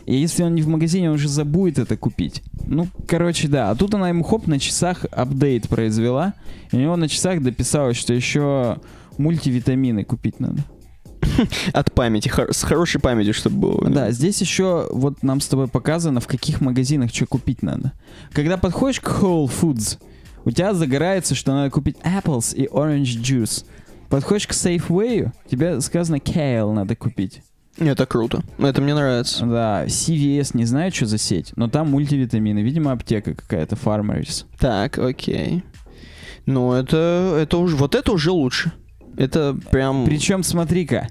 [0.07, 2.43] И если он не в магазине, он уже забудет это купить.
[2.67, 3.71] Ну, короче, да.
[3.71, 6.35] А тут она ему хоп на часах апдейт произвела.
[6.73, 8.79] И у него на часах дописалось, что еще
[9.21, 10.65] мультивитамины купить надо.
[11.73, 13.91] От памяти, с хорошей памятью, чтобы было.
[13.91, 17.93] Да, здесь еще вот нам с тобой показано, в каких магазинах что купить надо.
[18.33, 19.99] Когда подходишь к Whole Foods,
[20.45, 23.65] у тебя загорается, что надо купить apples и orange juice.
[24.09, 27.43] Подходишь к Safeway, тебе сказано kale надо купить.
[27.79, 28.43] Это круто.
[28.59, 29.47] Это мне нравится.
[29.47, 32.59] Да, CVS, не знаю, что за сеть, но там мультивитамины.
[32.59, 34.45] Видимо, аптека какая-то, Farmers.
[34.59, 35.63] Так, окей.
[36.47, 38.73] Ну, это, это уже, вот это уже лучше.
[39.17, 40.05] Это прям...
[40.05, 41.09] Причем, смотри-ка,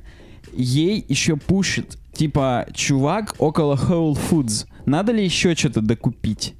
[0.54, 4.66] ей еще пушит, типа, чувак около Whole Foods.
[4.86, 6.56] Надо ли еще что-то докупить?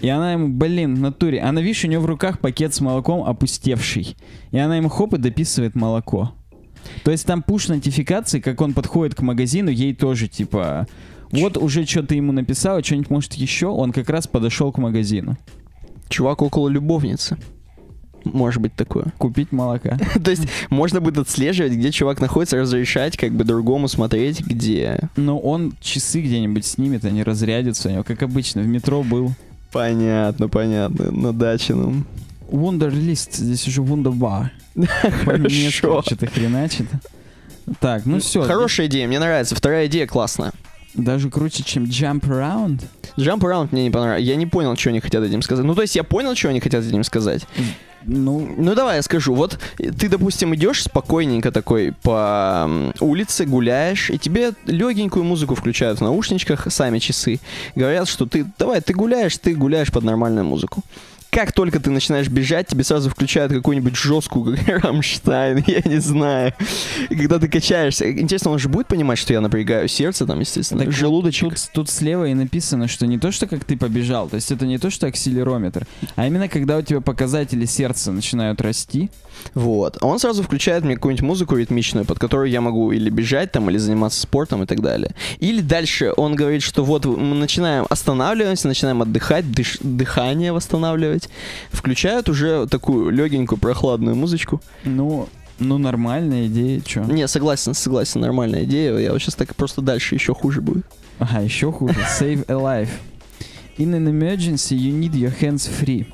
[0.00, 1.40] И она ему, блин, в натуре.
[1.40, 4.16] Она, видишь, у нее в руках пакет с молоком опустевший.
[4.50, 6.32] И она ему хоп и дописывает молоко.
[7.02, 10.86] То есть там пуш-нотификации, как он подходит к магазину, ей тоже, типа,
[11.32, 15.36] вот уже что-то ему написала, что-нибудь может еще, он как раз подошел к магазину.
[16.08, 17.36] Чувак около любовницы.
[18.32, 19.12] Может быть такое.
[19.18, 19.98] Купить молока.
[20.24, 25.08] То есть можно будет отслеживать, где чувак находится, разрешать как бы другому смотреть, где...
[25.16, 29.32] Но он часы где-нибудь снимет, они разрядятся у него, как обычно, в метро был.
[29.72, 31.10] Понятно, понятно.
[31.10, 32.04] На даче, ну.
[32.50, 34.50] Wunderlist, здесь уже Wunderbar.
[35.24, 36.02] Хорошо.
[36.02, 36.86] Что-то хреначит.
[37.80, 38.42] Так, ну все.
[38.42, 39.54] Хорошая идея, мне нравится.
[39.54, 40.52] Вторая идея классная.
[40.94, 42.82] Даже круче, чем Jump Around.
[43.16, 44.26] Jump Around мне не понравилось.
[44.26, 45.64] Я не понял, что они хотят этим сказать.
[45.64, 47.46] Ну, то есть я понял, что они хотят этим сказать.
[48.06, 49.34] Ну, Ну, давай я скажу.
[49.34, 56.02] Вот ты, допустим, идешь спокойненько такой по улице, гуляешь, и тебе легенькую музыку включают в
[56.02, 57.40] наушничках, сами часы.
[57.74, 60.82] Говорят, что ты, давай, ты гуляешь, ты гуляешь под нормальную музыку.
[61.30, 66.54] Как только ты начинаешь бежать, тебе сразу включают какую-нибудь жесткую, как Рамштайн, я не знаю.
[67.10, 70.84] И когда ты качаешься, интересно, он же будет понимать, что я напрягаю сердце там, естественно,
[70.84, 71.50] Так желудочек.
[71.50, 74.64] тут, тут слева и написано, что не то, что как ты побежал, то есть это
[74.66, 79.10] не то, что акселерометр, а именно когда у тебя показатели сердца начинают расти.
[79.54, 79.98] Вот.
[80.00, 83.70] А он сразу включает мне какую-нибудь музыку ритмичную, под которую я могу или бежать там,
[83.70, 85.14] или заниматься спортом и так далее.
[85.38, 91.28] Или дальше он говорит, что вот мы начинаем останавливаемся, начинаем отдыхать, дыш- дыхание восстанавливать.
[91.70, 94.60] Включают уже такую легенькую прохладную музычку.
[94.84, 97.04] Ну, ну нормальная идея, чё?
[97.04, 98.96] Не, согласен, согласен, нормальная идея.
[98.98, 100.84] Я вот сейчас так просто дальше еще хуже будет.
[101.18, 101.96] Ага, еще хуже.
[102.20, 102.90] Save a life.
[103.78, 106.06] In an emergency, you need your hands free.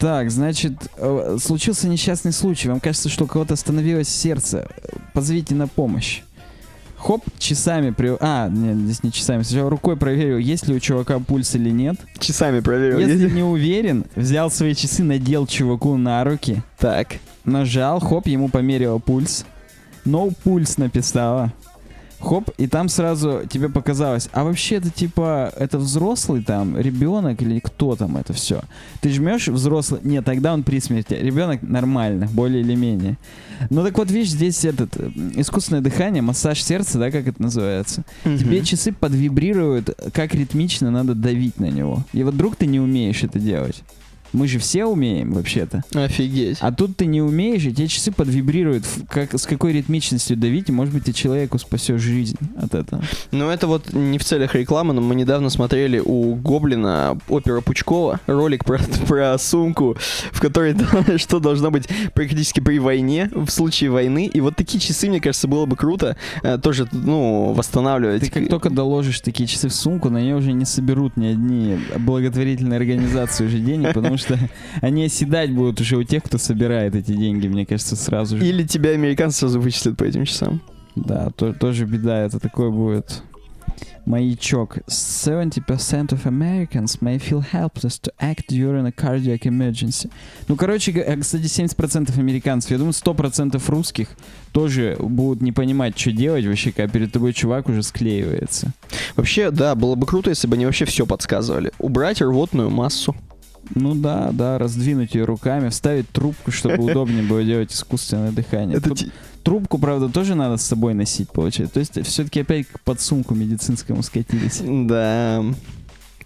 [0.00, 2.68] Так, значит, э, случился несчастный случай.
[2.70, 4.66] Вам кажется, что у кого-то остановилось сердце.
[5.12, 6.22] Позовите на помощь.
[6.96, 8.16] Хоп, часами при...
[8.18, 9.42] А, нет, здесь не часами.
[9.42, 11.96] Сначала рукой проверил, есть ли у чувака пульс или нет.
[12.18, 12.98] Часами проверил.
[12.98, 17.16] Если не уверен, взял свои часы, надел чуваку на руки, Так.
[17.44, 19.44] нажал, хоп, ему померила пульс.
[20.06, 21.52] No пульс написала.
[22.20, 27.60] Хоп, и там сразу тебе показалось, а вообще это типа, это взрослый там, ребенок или
[27.60, 28.60] кто там это все?
[29.00, 31.14] Ты жмешь взрослый, нет, тогда он при смерти.
[31.14, 33.16] Ребенок нормально, более или менее.
[33.70, 38.04] Ну так вот, видишь, здесь этот, э, искусственное дыхание, массаж сердца, да, как это называется.
[38.24, 38.64] Тебе Мгм.
[38.64, 42.04] часы подвибрируют, как ритмично надо давить на него.
[42.12, 43.82] И вот вдруг ты не умеешь это делать.
[44.32, 45.82] Мы же все умеем вообще-то.
[45.94, 46.58] Офигеть.
[46.60, 50.72] А тут ты не умеешь, и тебе часы подвибрируют, как, с какой ритмичностью давить, и,
[50.72, 53.02] может быть, ты человеку спасешь жизнь от этого.
[53.32, 58.20] Ну, это вот не в целях рекламы, но мы недавно смотрели у Гоблина опера Пучкова
[58.26, 59.96] ролик про, про сумку,
[60.32, 60.76] в которой
[61.18, 64.30] что должно быть практически при войне, в случае войны.
[64.32, 68.22] И вот такие часы, мне кажется, было бы круто э, тоже, ну, восстанавливать.
[68.22, 71.78] Ты как только доложишь такие часы в сумку, на нее уже не соберут ни одни
[71.98, 74.38] благотворительные организации уже денег, потому что
[74.80, 78.46] они оседать будут уже у тех, кто собирает эти деньги, мне кажется, сразу же.
[78.46, 80.60] Или тебя американцы сразу вычислят по этим часам.
[80.96, 83.22] Да, то- тоже беда, это такое будет
[84.06, 84.78] Маячок.
[84.88, 90.10] 70% of Americans may feel helpless to act during a cardiac emergency.
[90.48, 94.08] Ну, короче, кстати, 70% американцев, я думаю, 100% русских
[94.52, 98.72] тоже будут не понимать, что делать вообще, когда перед тобой чувак уже склеивается.
[99.16, 101.72] Вообще, да, было бы круто, если бы они вообще все подсказывали.
[101.78, 103.14] Убрать рвотную массу.
[103.74, 108.80] Ну да, да, раздвинуть ее руками, вставить трубку, чтобы удобнее было делать искусственное дыхание.
[108.80, 109.10] Тут те-
[109.42, 111.74] Трубку, правда, тоже надо с собой носить, получается.
[111.74, 114.60] То есть все-таки опять к подсумку медицинскому скатились.
[114.62, 115.42] Да.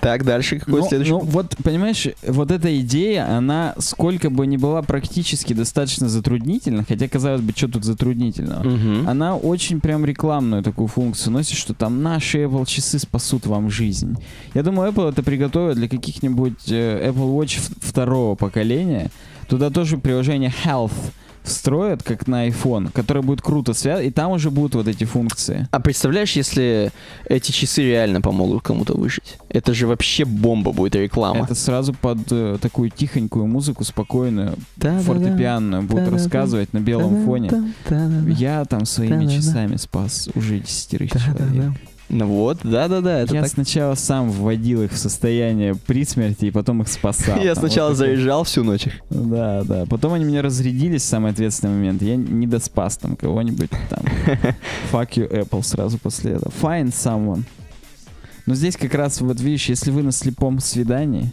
[0.00, 1.12] Так, дальше какой Ну, следующий?
[1.12, 7.09] ну, вот, понимаешь, вот эта идея, она сколько бы ни была практически достаточно затруднительна, хотя,
[7.09, 9.09] казалось бы, что тут затруднительного, Мгм.
[9.09, 14.16] она очень прям рекламную такую функцию носит, что там наши Apple часы спасут вам жизнь.
[14.52, 19.11] Я думаю, Apple это приготовит для каких-нибудь э, Apple Watch второго поколения.
[19.48, 20.92] Туда тоже приложение Health
[21.44, 25.68] встроят, как на iPhone, которое будет круто связано, и там уже будут вот эти функции.
[25.70, 26.90] А представляешь, если
[27.28, 29.37] эти часы реально помогут кому-то выжить?
[29.50, 31.44] Это же вообще бомба будет реклама.
[31.44, 35.02] Это сразу под э, такую тихонькую музыку, спокойную, Да-да-да.
[35.02, 36.16] фортепианную будут Да-да-да.
[36.16, 37.50] рассказывать на белом фоне.
[37.50, 38.30] Да-да-да.
[38.30, 39.33] Я там своими Да-да-да.
[39.37, 41.44] часами спас уже десятерых Да-да-да.
[41.52, 41.72] человек.
[42.11, 43.49] Ну вот, да-да-да, Я так.
[43.49, 47.40] сначала сам вводил их в состояние при смерти, и потом их спасал.
[47.40, 48.88] Я сначала вот заряжал всю ночь.
[49.11, 49.87] Да, да.
[49.87, 52.03] Потом они меня разрядились в самый ответственный момент.
[52.03, 54.05] Я не доспас там кого-нибудь там.
[54.93, 56.53] Fuck you, Apple, сразу после этого.
[56.61, 57.45] Find someone.
[58.47, 61.33] Но здесь как раз, вот видишь, если вы на слепом свидании,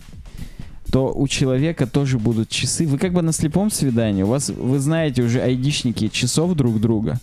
[0.92, 2.86] то у человека тоже будут часы.
[2.86, 7.20] Вы как бы на слепом свидании, у вас, вы знаете уже айдишники часов друг друга,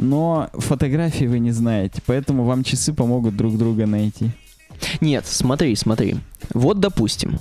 [0.00, 4.30] но фотографии вы не знаете, поэтому вам часы помогут друг друга найти.
[5.00, 6.16] Нет, смотри, смотри.
[6.54, 7.38] Вот, допустим,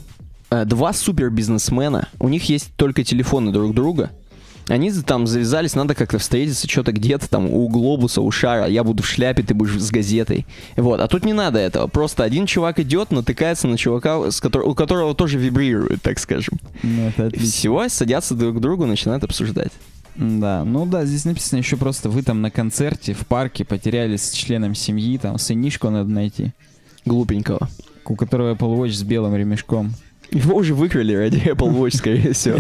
[0.51, 4.11] э, два супер бизнесмена, у них есть только телефоны друг друга.
[4.67, 9.01] Они там завязались, надо как-то встретиться, что-то где-то там у глобуса, у шара, я буду
[9.01, 10.45] в шляпе, ты будешь с газетой.
[10.75, 11.87] Вот, а тут не надо этого.
[11.87, 16.59] Просто один чувак идет, натыкается на чувака, с котор- у которого тоже вибрирует, так скажем.
[16.83, 19.71] Ну, все, садятся друг к другу, начинают обсуждать.
[20.15, 24.31] Да, ну да, здесь написано еще просто вы там на концерте в парке потерялись с
[24.31, 26.51] членом семьи, там сынишку надо найти,
[27.05, 27.69] Глупенького.
[28.05, 29.93] у которого Apple Watch с белым ремешком.
[30.31, 32.59] Его уже выкрали ради Apple Watch, скорее всего.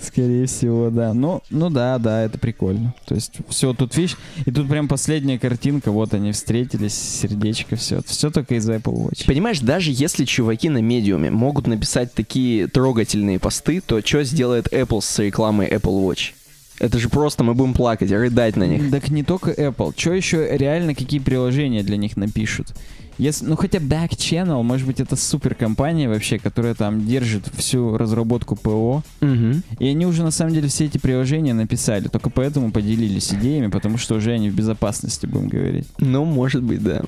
[0.00, 1.12] Скорее всего, да.
[1.12, 2.94] Ну, ну да, да, это прикольно.
[3.06, 8.00] То есть все тут видишь, и тут прям последняя картинка, вот они встретились, сердечко, все.
[8.02, 9.26] Все только из Apple Watch.
[9.26, 15.00] Понимаешь, даже если чуваки на медиуме могут написать такие трогательные посты, то что сделает Apple
[15.00, 16.32] с рекламой Apple Watch?
[16.80, 18.90] Это же просто мы будем плакать, рыдать на них.
[18.90, 19.94] Так не только Apple.
[19.96, 22.74] Что еще реально, какие приложения для них напишут?
[23.16, 27.96] Если, ну хотя Back Channel, может быть, это супер компания вообще, которая там держит всю
[27.96, 29.02] разработку ПО.
[29.20, 29.62] Мгм.
[29.78, 33.98] И они уже на самом деле все эти приложения написали, только поэтому поделились идеями, потому
[33.98, 35.86] что уже они в безопасности, будем говорить.
[35.98, 37.02] Ну, может быть, да.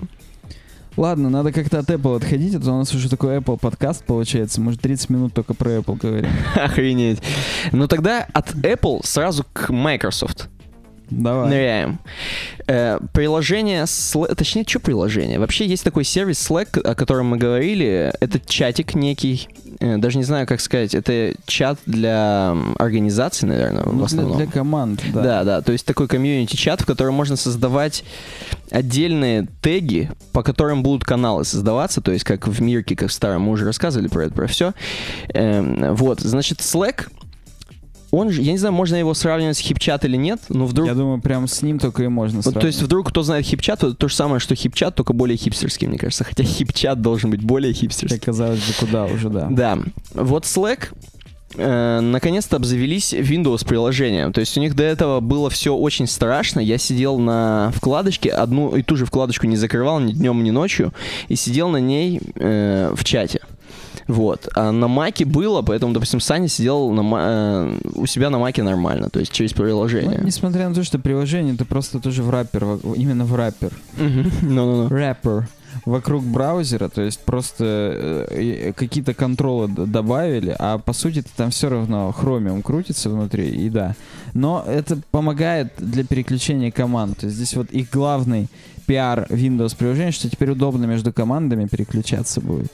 [0.97, 4.61] Ладно, надо как-то от Apple отходить, а то у нас уже такой Apple подкаст получается.
[4.61, 6.31] Может, 30 минут только про Apple говорим.
[6.55, 7.21] Охренеть.
[7.73, 10.49] Ну тогда от Apple сразу к Microsoft.
[11.11, 11.49] Давай.
[11.51, 11.99] Ныряем.
[12.67, 15.39] Э, приложение, Sla- точнее, что приложение?
[15.39, 18.13] Вообще есть такой сервис Slack, о котором мы говорили.
[18.21, 19.49] Это чатик некий.
[19.81, 20.95] Э, даже не знаю, как сказать.
[20.95, 24.37] Это чат для м, организаций, наверное, Ну, в для, основном.
[24.39, 25.23] для команд, да.
[25.23, 28.05] Да, да, то есть такой комьюнити-чат, в котором можно создавать
[28.71, 33.43] отдельные теги, по которым будут каналы создаваться, то есть как в Мирке, как в старом,
[33.43, 34.73] мы уже рассказывали про это, про все.
[35.35, 37.09] вот, значит, Slack,
[38.11, 40.89] он же, я не знаю, можно его сравнивать с хипчат или нет, но вдруг...
[40.89, 42.63] Я думаю, прям с ним только и можно сравнивать.
[42.63, 45.37] то есть вдруг кто знает хипчат, то это то же самое, что хипчат, только более
[45.37, 46.25] хипстерский, мне кажется.
[46.25, 48.19] Хотя хипчат должен быть более хипстерский.
[48.19, 49.49] Как казалось бы, куда уже, да.
[49.51, 49.79] Да.
[50.15, 50.89] Вот Slack
[51.57, 54.33] э, наконец-то обзавелись Windows приложением.
[54.33, 56.61] То есть у них до этого было все очень страшно.
[56.61, 60.93] Я сидел на вкладочке, одну и ту же вкладочку не закрывал ни днем, ни ночью,
[61.29, 63.41] и сидел на ней э, в чате.
[64.09, 64.49] Вот.
[64.55, 69.09] А на Маке было, поэтому, допустим, Саня сидел на, э, у себя на Маке нормально,
[69.11, 70.19] то есть через приложение.
[70.21, 73.73] Ну, несмотря на то, что приложение, это просто тоже в раппер, во- именно в раппер.
[73.97, 74.31] Мгм.
[74.43, 74.89] Ну-ну-ну.
[74.91, 75.49] Рэпер.
[75.85, 78.27] Вокруг браузера, то есть просто э,
[78.69, 83.95] э, какие-то контролы добавили, а по сути там все равно хромиум крутится внутри, и да.
[84.33, 87.19] Но это помогает для переключения команд.
[87.19, 88.49] То есть здесь вот их главный
[88.87, 92.73] пиар Windows приложения, что теперь удобно между командами переключаться будет.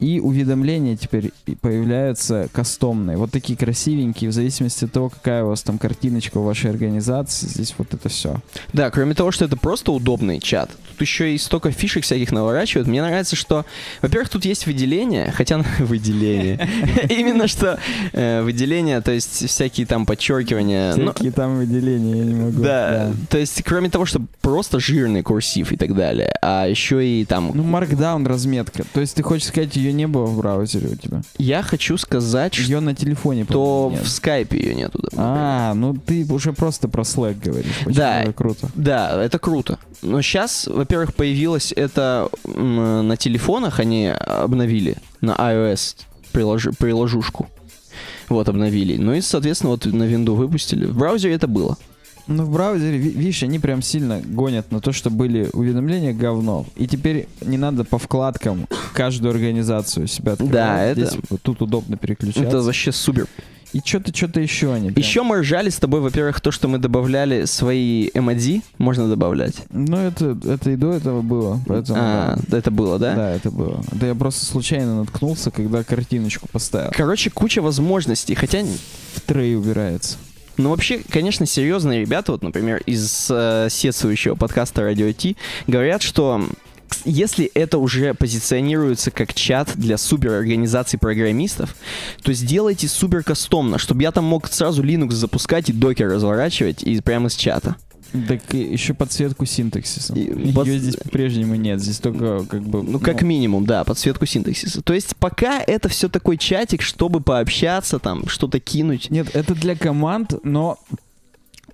[0.00, 3.16] И уведомления теперь появляются кастомные.
[3.18, 7.46] Вот такие красивенькие, в зависимости от того, какая у вас там картиночка у вашей организации.
[7.46, 8.36] Здесь вот это все.
[8.72, 12.88] Да, кроме того, что это просто удобный чат, тут еще и столько фишек всяких наворачивают.
[12.88, 13.66] Мне нравится, что,
[14.00, 16.66] во-первых, тут есть выделение, хотя выделение.
[17.10, 17.78] Именно что
[18.12, 20.92] э, выделение, то есть всякие там подчеркивания.
[20.92, 22.62] Всякие там выделения, я не могу.
[22.62, 27.24] Да, то есть кроме того, что просто жирный курсив и так далее, а еще и
[27.24, 27.52] там...
[27.54, 28.84] Ну, Markdown разметка.
[28.92, 31.22] То есть ты хочешь сказать, ее не было в браузере у тебя?
[31.38, 34.02] Я хочу сказать, что Ее на телефоне то нет.
[34.04, 34.98] в скайпе ее нету.
[35.02, 35.24] например.
[35.26, 37.80] А, ну ты уже просто про Slack говоришь.
[37.86, 38.22] Очень Да.
[38.22, 38.68] это круто.
[38.74, 39.78] Да, это круто.
[40.02, 45.96] Но сейчас, во-первых, появилось это на телефонах, они обновили на iOS
[46.32, 47.48] приложи- приложушку.
[48.28, 48.96] Вот, обновили.
[48.96, 50.86] Ну и, соответственно, вот на винду выпустили.
[50.86, 51.76] В браузере это было.
[52.30, 56.64] Ну, в браузере, ви- видишь, они прям сильно гонят на то, что были уведомления говно.
[56.76, 60.52] И теперь не надо по вкладкам каждую организацию себя открывать.
[60.54, 62.44] Да, это- Здесь вот тут удобно переключаться.
[62.48, 63.26] Это вообще супер.
[63.72, 64.90] И что-то, что-то еще они.
[64.90, 69.62] прям- Еще мы ржали с тобой, во-первых, то, что мы добавляли свои MAD, можно добавлять.
[69.72, 71.98] Ну, это, это и до этого было, поэтому...
[72.00, 72.58] А, да.
[72.58, 73.14] это было, да?
[73.14, 73.80] Да, это было.
[73.92, 76.90] Да я просто случайно наткнулся, когда картиночку поставил.
[76.92, 78.34] Короче, куча возможностей.
[78.34, 78.64] Хотя,
[79.14, 80.16] В трей убирается.
[80.60, 85.36] Ну вообще, конечно, серьезные ребята, вот, например, из э, сетствующего подкаста Radio T,
[85.66, 86.44] говорят, что
[87.04, 91.74] если это уже позиционируется как чат для суперорганизаций программистов,
[92.22, 97.00] то сделайте супер кастомно, чтобы я там мог сразу Linux запускать и докер разворачивать и
[97.00, 97.76] прямо из чата.
[98.28, 100.14] Так еще подсветку синтаксиса.
[100.14, 101.80] И Ее под- здесь по-прежнему нет.
[101.80, 102.82] Здесь только как бы...
[102.82, 104.82] Ну, как минимум, да, подсветку синтаксиса.
[104.82, 109.10] То есть пока это все такой чатик, чтобы пообщаться, там, что-то кинуть.
[109.10, 110.78] Нет, это для команд, но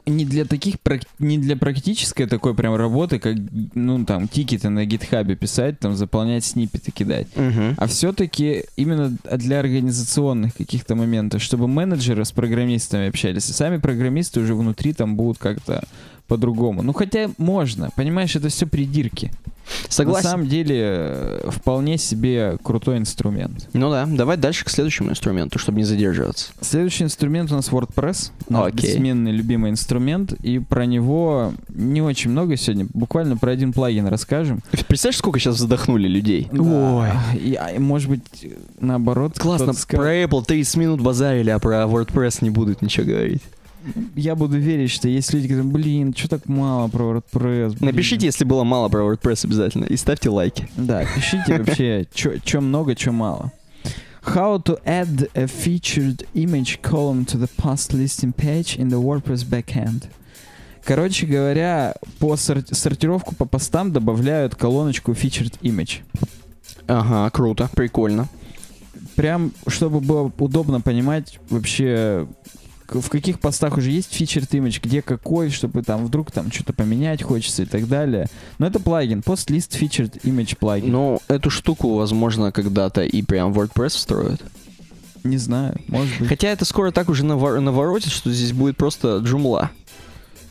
[0.06, 0.76] не для таких,
[1.18, 3.36] не для практической такой прям работы, как,
[3.74, 7.26] ну, там, тикеты на гитхабе писать, там, заполнять сниппеты кидать.
[7.34, 7.74] Мгм.
[7.76, 14.40] А все-таки именно для организационных каких-то моментов, чтобы менеджеры с программистами общались, и сами программисты
[14.40, 15.82] уже внутри там будут как-то
[16.26, 16.82] по-другому.
[16.82, 19.30] Ну, хотя можно, понимаешь, это все придирки.
[19.88, 20.24] Согласен.
[20.24, 23.68] На самом деле, э, вполне себе крутой инструмент.
[23.72, 26.52] Ну да, давай дальше к следующему инструменту, чтобы не задерживаться.
[26.60, 28.30] Следующий инструмент у нас WordPress.
[28.48, 28.90] Наш Окей.
[28.90, 30.32] бессменный любимый инструмент.
[30.42, 32.86] И про него не очень много сегодня.
[32.94, 34.60] Буквально про один плагин расскажем.
[34.86, 36.48] Представляешь, сколько сейчас вздохнули людей?
[36.52, 37.12] Да.
[37.34, 38.46] И, а, и, может быть,
[38.80, 43.42] наоборот, Классно, про Apple 30 минут базарили, а про WordPress не будут ничего говорить.
[44.14, 47.68] Я буду верить, что есть люди, которые, блин, что так мало про WordPress.
[47.78, 47.78] блин».
[47.92, 50.68] Напишите, если было мало про WordPress обязательно, и ставьте лайки.
[50.76, 52.06] Да, пишите вообще,
[52.44, 53.52] что много, что мало.
[54.24, 59.44] How to add a featured image column to the post listing page in the WordPress
[59.48, 60.06] backend.
[60.82, 66.00] Короче говоря, по сор- сортировку по постам добавляют колоночку featured image.
[66.88, 68.28] Ага, круто, прикольно.
[69.14, 72.26] Прям, чтобы было удобно понимать вообще,
[72.94, 77.22] в каких постах уже есть featured image, где какой, чтобы там вдруг там что-то поменять
[77.22, 78.26] хочется и так далее.
[78.58, 80.92] Но это плагин, list featured image плагин.
[80.92, 84.40] Ну, эту штуку, возможно, когда-то и прям WordPress встроят.
[85.24, 86.28] Не знаю, может быть.
[86.28, 89.70] Хотя это скоро так уже навор- наворотит, что здесь будет просто джумла.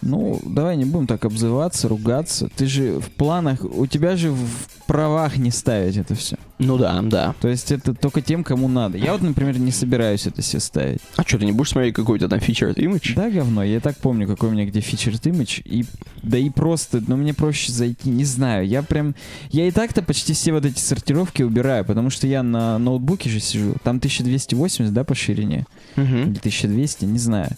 [0.06, 2.48] Ну, давай не будем так обзываться, ругаться.
[2.56, 4.48] Ты же в планах, у тебя же в
[4.86, 6.38] правах не ставить это все.
[6.60, 7.34] Ну да, да.
[7.42, 8.98] То есть это только тем, кому надо.
[8.98, 11.00] Я вот, например, не собираюсь это себе ставить.
[11.18, 13.14] А что, ты не будешь смотреть, какой у тебя там featured image?
[13.16, 15.64] Да, говно, я так помню, какой у меня где featured image.
[15.66, 15.86] И,
[16.22, 18.68] да и просто, ну, мне проще зайти, не знаю.
[18.68, 19.16] Я прям,
[19.50, 23.40] я и так-то почти все вот эти сортировки убираю, потому что я на ноутбуке же
[23.40, 23.76] сижу.
[23.84, 25.66] Там 1280, да, по ширине?
[25.96, 26.32] Мгм.
[26.32, 27.50] или 1200, не знаю.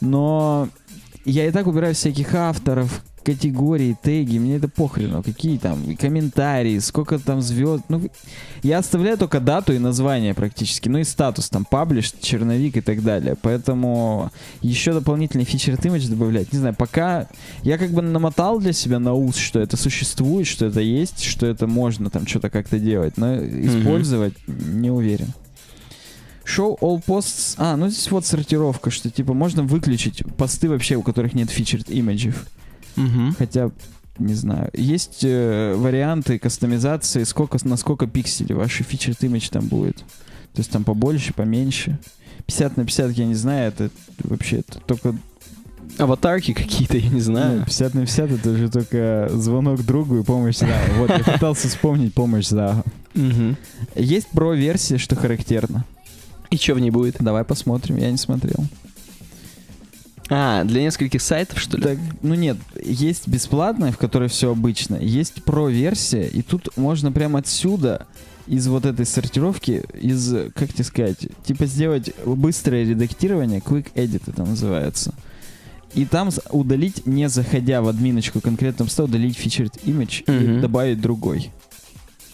[0.00, 0.68] Но
[1.24, 7.18] я и так убираю всяких авторов, категории, теги, мне это похрену, какие там комментарии, сколько
[7.18, 7.84] там звезд.
[7.88, 8.02] Ну,
[8.62, 13.02] я оставляю только дату и название практически, ну и статус, там, паблиш, черновик и так
[13.02, 13.36] далее.
[13.40, 17.26] Поэтому еще дополнительный featured image добавлять, не знаю, пока
[17.62, 21.46] я как бы намотал для себя на ус, что это существует, что это есть, что
[21.46, 25.32] это можно там что-то как-то делать, но использовать не уверен.
[26.44, 27.54] Show all posts.
[27.58, 31.90] А, ну здесь вот сортировка, что типа можно выключить посты вообще, у которых нет featured
[31.90, 32.46] имиджев.
[32.96, 33.34] Мгм.
[33.38, 33.70] Хотя,
[34.18, 34.70] не знаю.
[34.74, 39.98] Есть э, варианты кастомизации, сколько, на сколько пикселей ваш featured image там будет.
[40.52, 41.98] То есть там побольше, поменьше.
[42.46, 43.90] 50 на 50, я не знаю, это
[44.22, 45.14] вообще это только
[45.98, 47.64] Аватарки какие-то, я не ну, знаю.
[47.64, 50.68] 50 на 50 это уже только звонок другу и помощь за.
[50.98, 52.82] Вот, я пытался вспомнить помощь за.
[53.94, 55.84] Есть про-версия, что характерно.
[56.50, 57.16] И что в ней будет?
[57.20, 58.64] Давай посмотрим, я не смотрел.
[60.30, 61.82] А, для нескольких сайтов, что ли?
[61.82, 67.40] Так, ну нет, есть бесплатная, в которой все обычно, есть про-версия, и тут можно прямо
[67.40, 68.06] отсюда
[68.46, 74.44] из вот этой сортировки, из, как тебе сказать, типа сделать быстрое редактирование, quick edit это
[74.44, 75.14] называется.
[75.94, 80.58] И там удалить, не заходя в админочку конкретного поста, удалить featured image Мгм.
[80.58, 81.52] и добавить другой.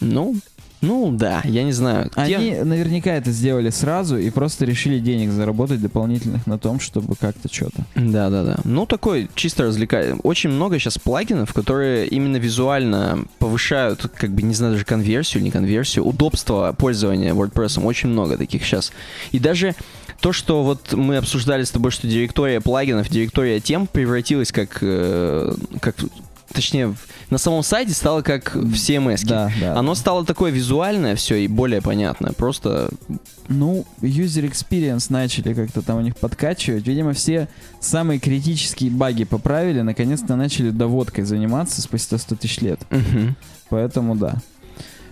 [0.00, 0.36] Ну,
[0.80, 2.10] ну да, я не знаю.
[2.14, 7.16] Те- Они наверняка это сделали сразу и просто решили денег заработать дополнительных на том, чтобы
[7.16, 7.84] как-то что-то.
[7.94, 8.56] Да, да, да.
[8.64, 10.16] Ну, такой чисто развлекает.
[10.22, 15.50] Очень много сейчас плагинов, которые именно визуально повышают, как бы, не знаю, даже конверсию, не
[15.50, 17.84] конверсию, удобство пользования WordPress.
[17.84, 18.92] Очень много таких сейчас.
[19.32, 19.74] И даже
[20.20, 25.54] то, что вот мы обсуждали с тобой, что директория плагинов, директория тем превратилась как, э,
[25.80, 25.96] как
[26.52, 26.94] точнее,
[27.30, 29.24] на самом сайте стало как в CMS.
[29.26, 29.76] Да, да.
[29.78, 32.32] Оно стало такое визуальное все и более понятное.
[32.32, 32.90] Просто
[33.48, 36.86] Ну, user experience начали как-то там у них подкачивать.
[36.86, 37.48] Видимо, все
[37.80, 42.80] самые критические баги поправили, наконец-то начали доводкой заниматься спустя 100 тысяч лет.
[43.68, 44.36] Поэтому да.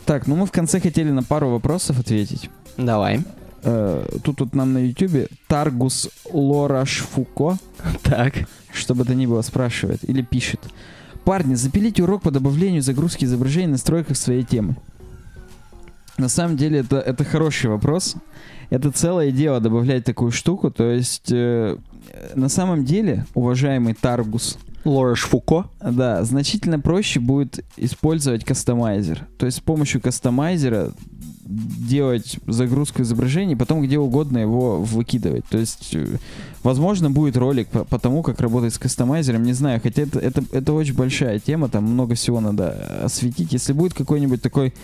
[0.04, 2.48] Так, ну мы в конце хотели на пару вопросов ответить.
[2.76, 3.20] давай.
[3.64, 7.58] Э, тут вот нам на ютубе Таргус Лорашфуко,
[8.04, 8.34] Так.
[8.72, 10.60] что бы то ни было, спрашивает или пишет.
[11.28, 14.76] Парни, запилите урок по добавлению и загрузке изображений на настройках своей темы.
[16.16, 18.16] На самом деле это, это хороший вопрос.
[18.70, 20.70] Это целое дело добавлять такую штуку.
[20.70, 21.76] То есть э,
[22.34, 24.56] на самом деле, уважаемый Таргус,
[24.86, 25.66] Лора Шфуко.
[25.82, 29.26] да, значительно проще будет использовать кастомайзер.
[29.36, 30.92] То есть с помощью кастомайзера
[31.48, 35.46] делать загрузку изображений, потом где угодно его выкидывать.
[35.46, 36.18] То есть, э,
[36.62, 40.44] возможно, будет ролик по, по тому, как работать с кастомайзером, не знаю, хотя это, это,
[40.52, 43.52] это очень большая тема, там много всего надо осветить.
[43.52, 44.74] Если будет какой-нибудь такой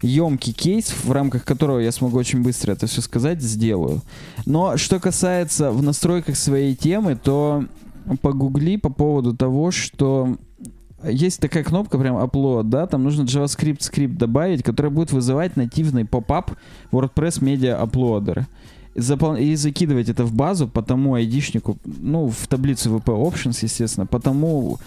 [0.00, 4.02] емкий кейс, в рамках которого я смогу очень быстро это все сказать, сделаю.
[4.46, 7.64] Но что касается в настройках своей темы, то
[8.22, 10.36] погугли по поводу того, что
[11.08, 16.04] есть такая кнопка прям upload, да, там нужно JavaScript скрипт добавить, который будет вызывать нативный
[16.04, 16.52] поп-ап
[16.92, 18.44] WordPress Media Uploader.
[18.94, 24.06] Запол- И закидывать это в базу по тому айдишнику, ну, в таблицу VP Options, естественно,
[24.06, 24.78] по тому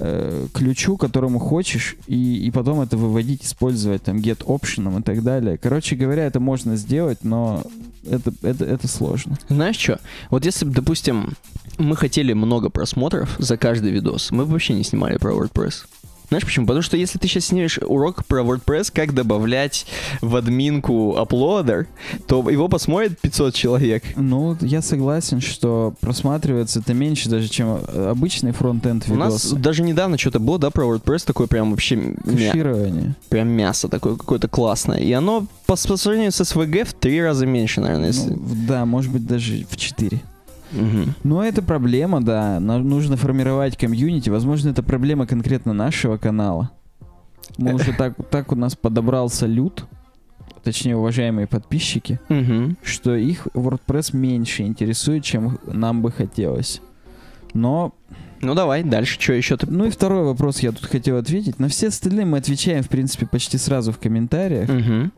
[0.00, 5.24] э, ключу, которому хочешь, и, и потом это выводить, использовать там get option и так
[5.24, 5.58] далее.
[5.58, 7.64] Короче говоря, это можно сделать, но
[8.08, 9.36] это, это, это сложно.
[9.48, 9.98] Знаешь что?
[10.30, 11.30] Вот если бы, допустим,
[11.78, 15.84] мы хотели много просмотров за каждый видос, мы вообще не снимали про WordPress.
[16.28, 16.66] Знаешь почему?
[16.66, 19.86] Потому что если ты сейчас снимешь урок про WordPress, как добавлять
[20.20, 21.86] в админку аплодер,
[22.26, 24.04] то его посмотрит 500 человек.
[24.14, 29.82] Ну, я согласен, что просматривается это меньше даже, чем э, обычный фронтенд У нас даже
[29.82, 32.16] недавно что-то было, да, про WordPress, такое прям вообще мя-
[32.52, 33.14] Кэширование.
[33.30, 34.98] прям мясо такое какое-то классное.
[34.98, 38.30] И оно по, по сравнению с SVG в три раза меньше, наверное, если...
[38.34, 40.20] Ну, да, может быть, даже в 4.
[40.72, 41.14] Мгм.
[41.24, 42.60] Но это проблема, да.
[42.60, 44.30] Нам нужно формировать комьюнити.
[44.30, 46.70] Возможно, это проблема конкретно нашего канала.
[47.56, 49.86] Мы уже так, так у нас подобрался люд,
[50.62, 52.76] точнее, уважаемые подписчики, Мгм.
[52.82, 56.82] что их WordPress меньше интересует, чем нам бы хотелось.
[57.54, 57.94] Но,
[58.42, 59.66] Ну давай, дальше, что еще ты...
[59.66, 61.58] ну и второй вопрос я тут хотел ответить.
[61.58, 64.68] На все остальные мы отвечаем, в принципе, почти сразу в комментариях.
[64.68, 65.12] Мгм.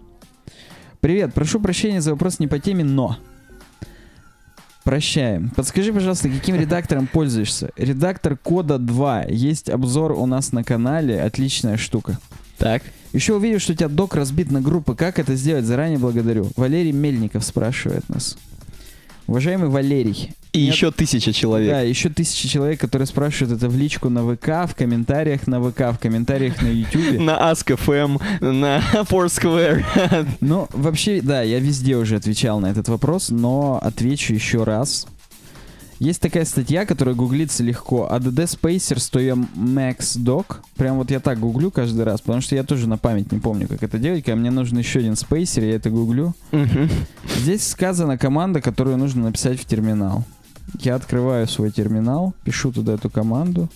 [1.01, 3.17] Привет, прошу прощения за вопрос не по теме, но...
[4.91, 5.51] Прощаем.
[5.51, 7.71] Подскажи, пожалуйста, каким редактором пользуешься?
[7.77, 9.27] Редактор кода 2.
[9.29, 11.23] Есть обзор у нас на канале.
[11.23, 12.19] Отличная штука.
[12.59, 12.83] Так.
[13.13, 14.97] Еще увидел, что у тебя док разбит на группы.
[14.97, 15.65] Как это сделать?
[15.65, 16.49] Заранее благодарю.
[16.57, 18.37] Валерий Мельников спрашивает нас.
[19.31, 20.33] Уважаемый Валерий.
[20.53, 20.75] И Нет.
[20.75, 21.71] еще тысяча человек.
[21.71, 25.93] Да, еще тысячи человек, которые спрашивают это в личку на ВК, в комментариях на ВК,
[25.93, 27.21] в комментариях на YouTube.
[27.21, 29.85] На Ask.fm, на Foursquare.
[30.41, 35.07] Ну, вообще, да, я везде уже отвечал на этот вопрос, но отвечу еще раз.
[36.01, 38.09] Есть такая статья, которая гуглится легко.
[38.11, 40.57] ADD Spacer стоя Max Doc.
[40.77, 43.69] Прям вот я так гуглю каждый раз, потому что я тоже на память не помню,
[43.69, 44.25] как это делать.
[44.25, 46.35] Когда мне нужен еще один спейсер, я это гуглю.
[46.53, 46.89] Мгм.
[47.37, 50.25] Здесь сказана команда, которую нужно написать в терминал.
[50.79, 53.69] Я открываю свой терминал, пишу туда эту команду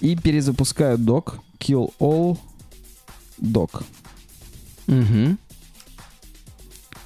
[0.00, 1.40] и перезапускаю док.
[1.58, 2.38] Kill all
[3.40, 3.82] doc.
[4.86, 5.40] Мгм.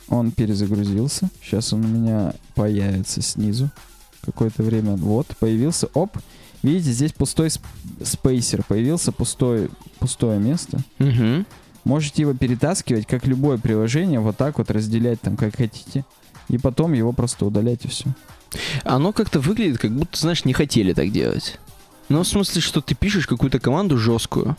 [0.09, 1.31] Он перезагрузился.
[1.43, 3.71] Сейчас он у меня появится снизу.
[4.25, 4.97] Какое-то время.
[4.97, 5.89] Вот, появился.
[5.95, 6.17] Оп.
[6.63, 7.65] Видите, здесь пустой сп-
[8.05, 8.63] спейсер.
[8.65, 10.79] Появился пустой, пустое место.
[10.99, 11.47] Мгм.
[11.85, 16.05] Можете его перетаскивать, как любое приложение, вот так вот разделять там, как хотите.
[16.49, 18.07] И потом его просто удалять и все.
[18.85, 21.59] Оно как-то выглядит, как будто, знаешь, не хотели так делать.
[22.09, 24.57] Ну, в смысле, что ты пишешь какую-то команду жесткую.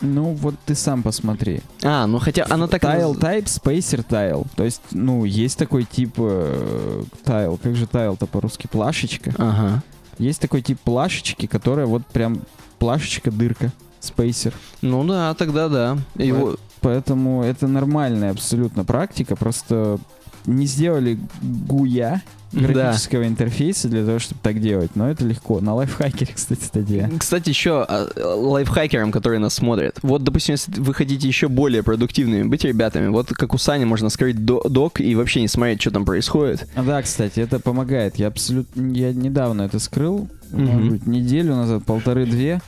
[0.00, 1.60] Ну, вот ты сам посмотри.
[1.82, 2.82] А, ну хотя она так...
[2.82, 4.46] и Tile type, spacer tile.
[4.56, 7.58] То есть, ну, есть такой тип э, tile.
[7.62, 8.66] Как же tile-то по-русски?
[8.66, 9.34] Плашечка.
[9.38, 9.82] Ага.
[10.18, 12.40] Есть такой тип плашечки, которая вот прям
[12.78, 13.72] плашечка-дырка.
[14.00, 14.52] Спейсер.
[14.82, 15.98] Ну да, тогда да.
[16.16, 16.56] Его...
[16.80, 19.36] Поэтому это нормальная абсолютно практика.
[19.36, 19.98] Просто
[20.44, 22.22] не сделали гуя
[22.54, 24.92] графического интерфейса для того, чтобы так делать.
[24.94, 25.60] Но это легко.
[25.60, 27.10] На лайфхакере, кстати, статья.
[27.18, 29.98] Кстати, еще а, лайфхакерам, которые нас смотрят.
[30.02, 34.08] Вот, допустим, если вы хотите еще более продуктивными быть ребятами, вот как у Сани можно
[34.08, 36.68] скрыть до- док и вообще не смотреть, что там происходит.
[36.74, 38.16] А, да, кстати, это помогает.
[38.16, 38.92] Я абсолютно...
[38.92, 40.28] Я недавно это скрыл.
[40.50, 40.66] Мгм.
[40.66, 42.60] Может быть, неделю назад, полторы-две.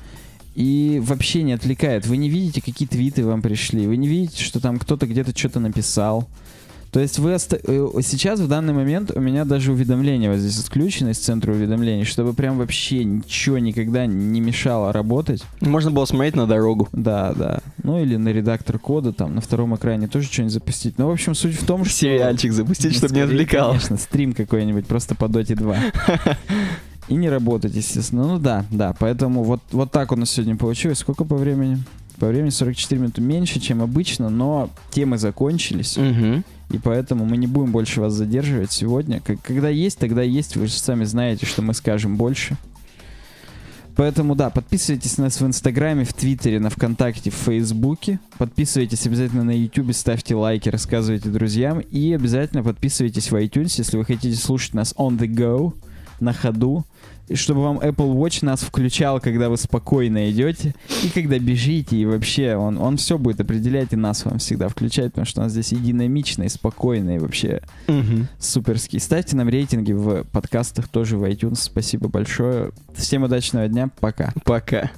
[0.54, 2.06] И вообще не отвлекает.
[2.06, 3.86] Вы не видите, какие твиты вам пришли.
[3.86, 6.26] Вы не видите, что там кто-то где-то что-то написал.
[6.92, 10.58] То есть вы оста- э, сейчас в данный момент у меня даже уведомления вот здесь
[10.58, 15.42] отключены из центра уведомлений, чтобы прям вообще ничего никогда не мешало работать.
[15.60, 16.88] Можно было смотреть на дорогу.
[16.92, 17.60] Да, да.
[17.82, 20.98] Ну или на редактор кода там на втором экране тоже что-нибудь запустить.
[20.98, 21.92] Но в общем суть в том, что...
[21.94, 23.68] Сериальчик запустить, Ну, чтобы не скорее, отвлекал.
[23.70, 25.76] Конечно, стрим какой-нибудь просто по Доте 2.
[27.08, 28.26] И не работать, естественно.
[28.26, 30.98] Ну да, да, поэтому вот, вот так у нас сегодня получилось.
[30.98, 31.78] Сколько по времени?
[32.18, 35.98] По времени 44 минуты меньше, чем обычно, но темы закончились.
[36.70, 39.20] И поэтому мы не будем больше вас задерживать сегодня.
[39.20, 40.56] Когда есть, тогда есть.
[40.56, 42.56] Вы же сами знаете, что мы скажем больше.
[43.94, 48.20] Поэтому, да, подписывайтесь на нас в Инстаграме, в Твиттере, на Вконтакте, в Фейсбуке.
[48.36, 51.80] Подписывайтесь обязательно на Ютубе, ставьте лайки, рассказывайте друзьям.
[51.80, 55.72] И обязательно подписывайтесь в iTunes, если вы хотите слушать нас on the go,
[56.20, 56.84] на ходу.
[57.28, 60.74] И чтобы вам Apple Watch нас включал, когда вы спокойно идете,
[61.04, 65.06] и когда бежите, и вообще он, он все будет определять, и нас вам всегда включать,
[65.12, 68.28] потому что у нас здесь и динамично, и спокойно, и вообще Мгм.
[68.38, 69.00] суперский.
[69.00, 71.56] Ставьте нам рейтинги в подкастах, тоже в iTunes.
[71.62, 72.70] Спасибо большое.
[72.94, 73.90] Всем удачного дня.
[74.00, 74.32] Пока.
[74.44, 74.90] Пока.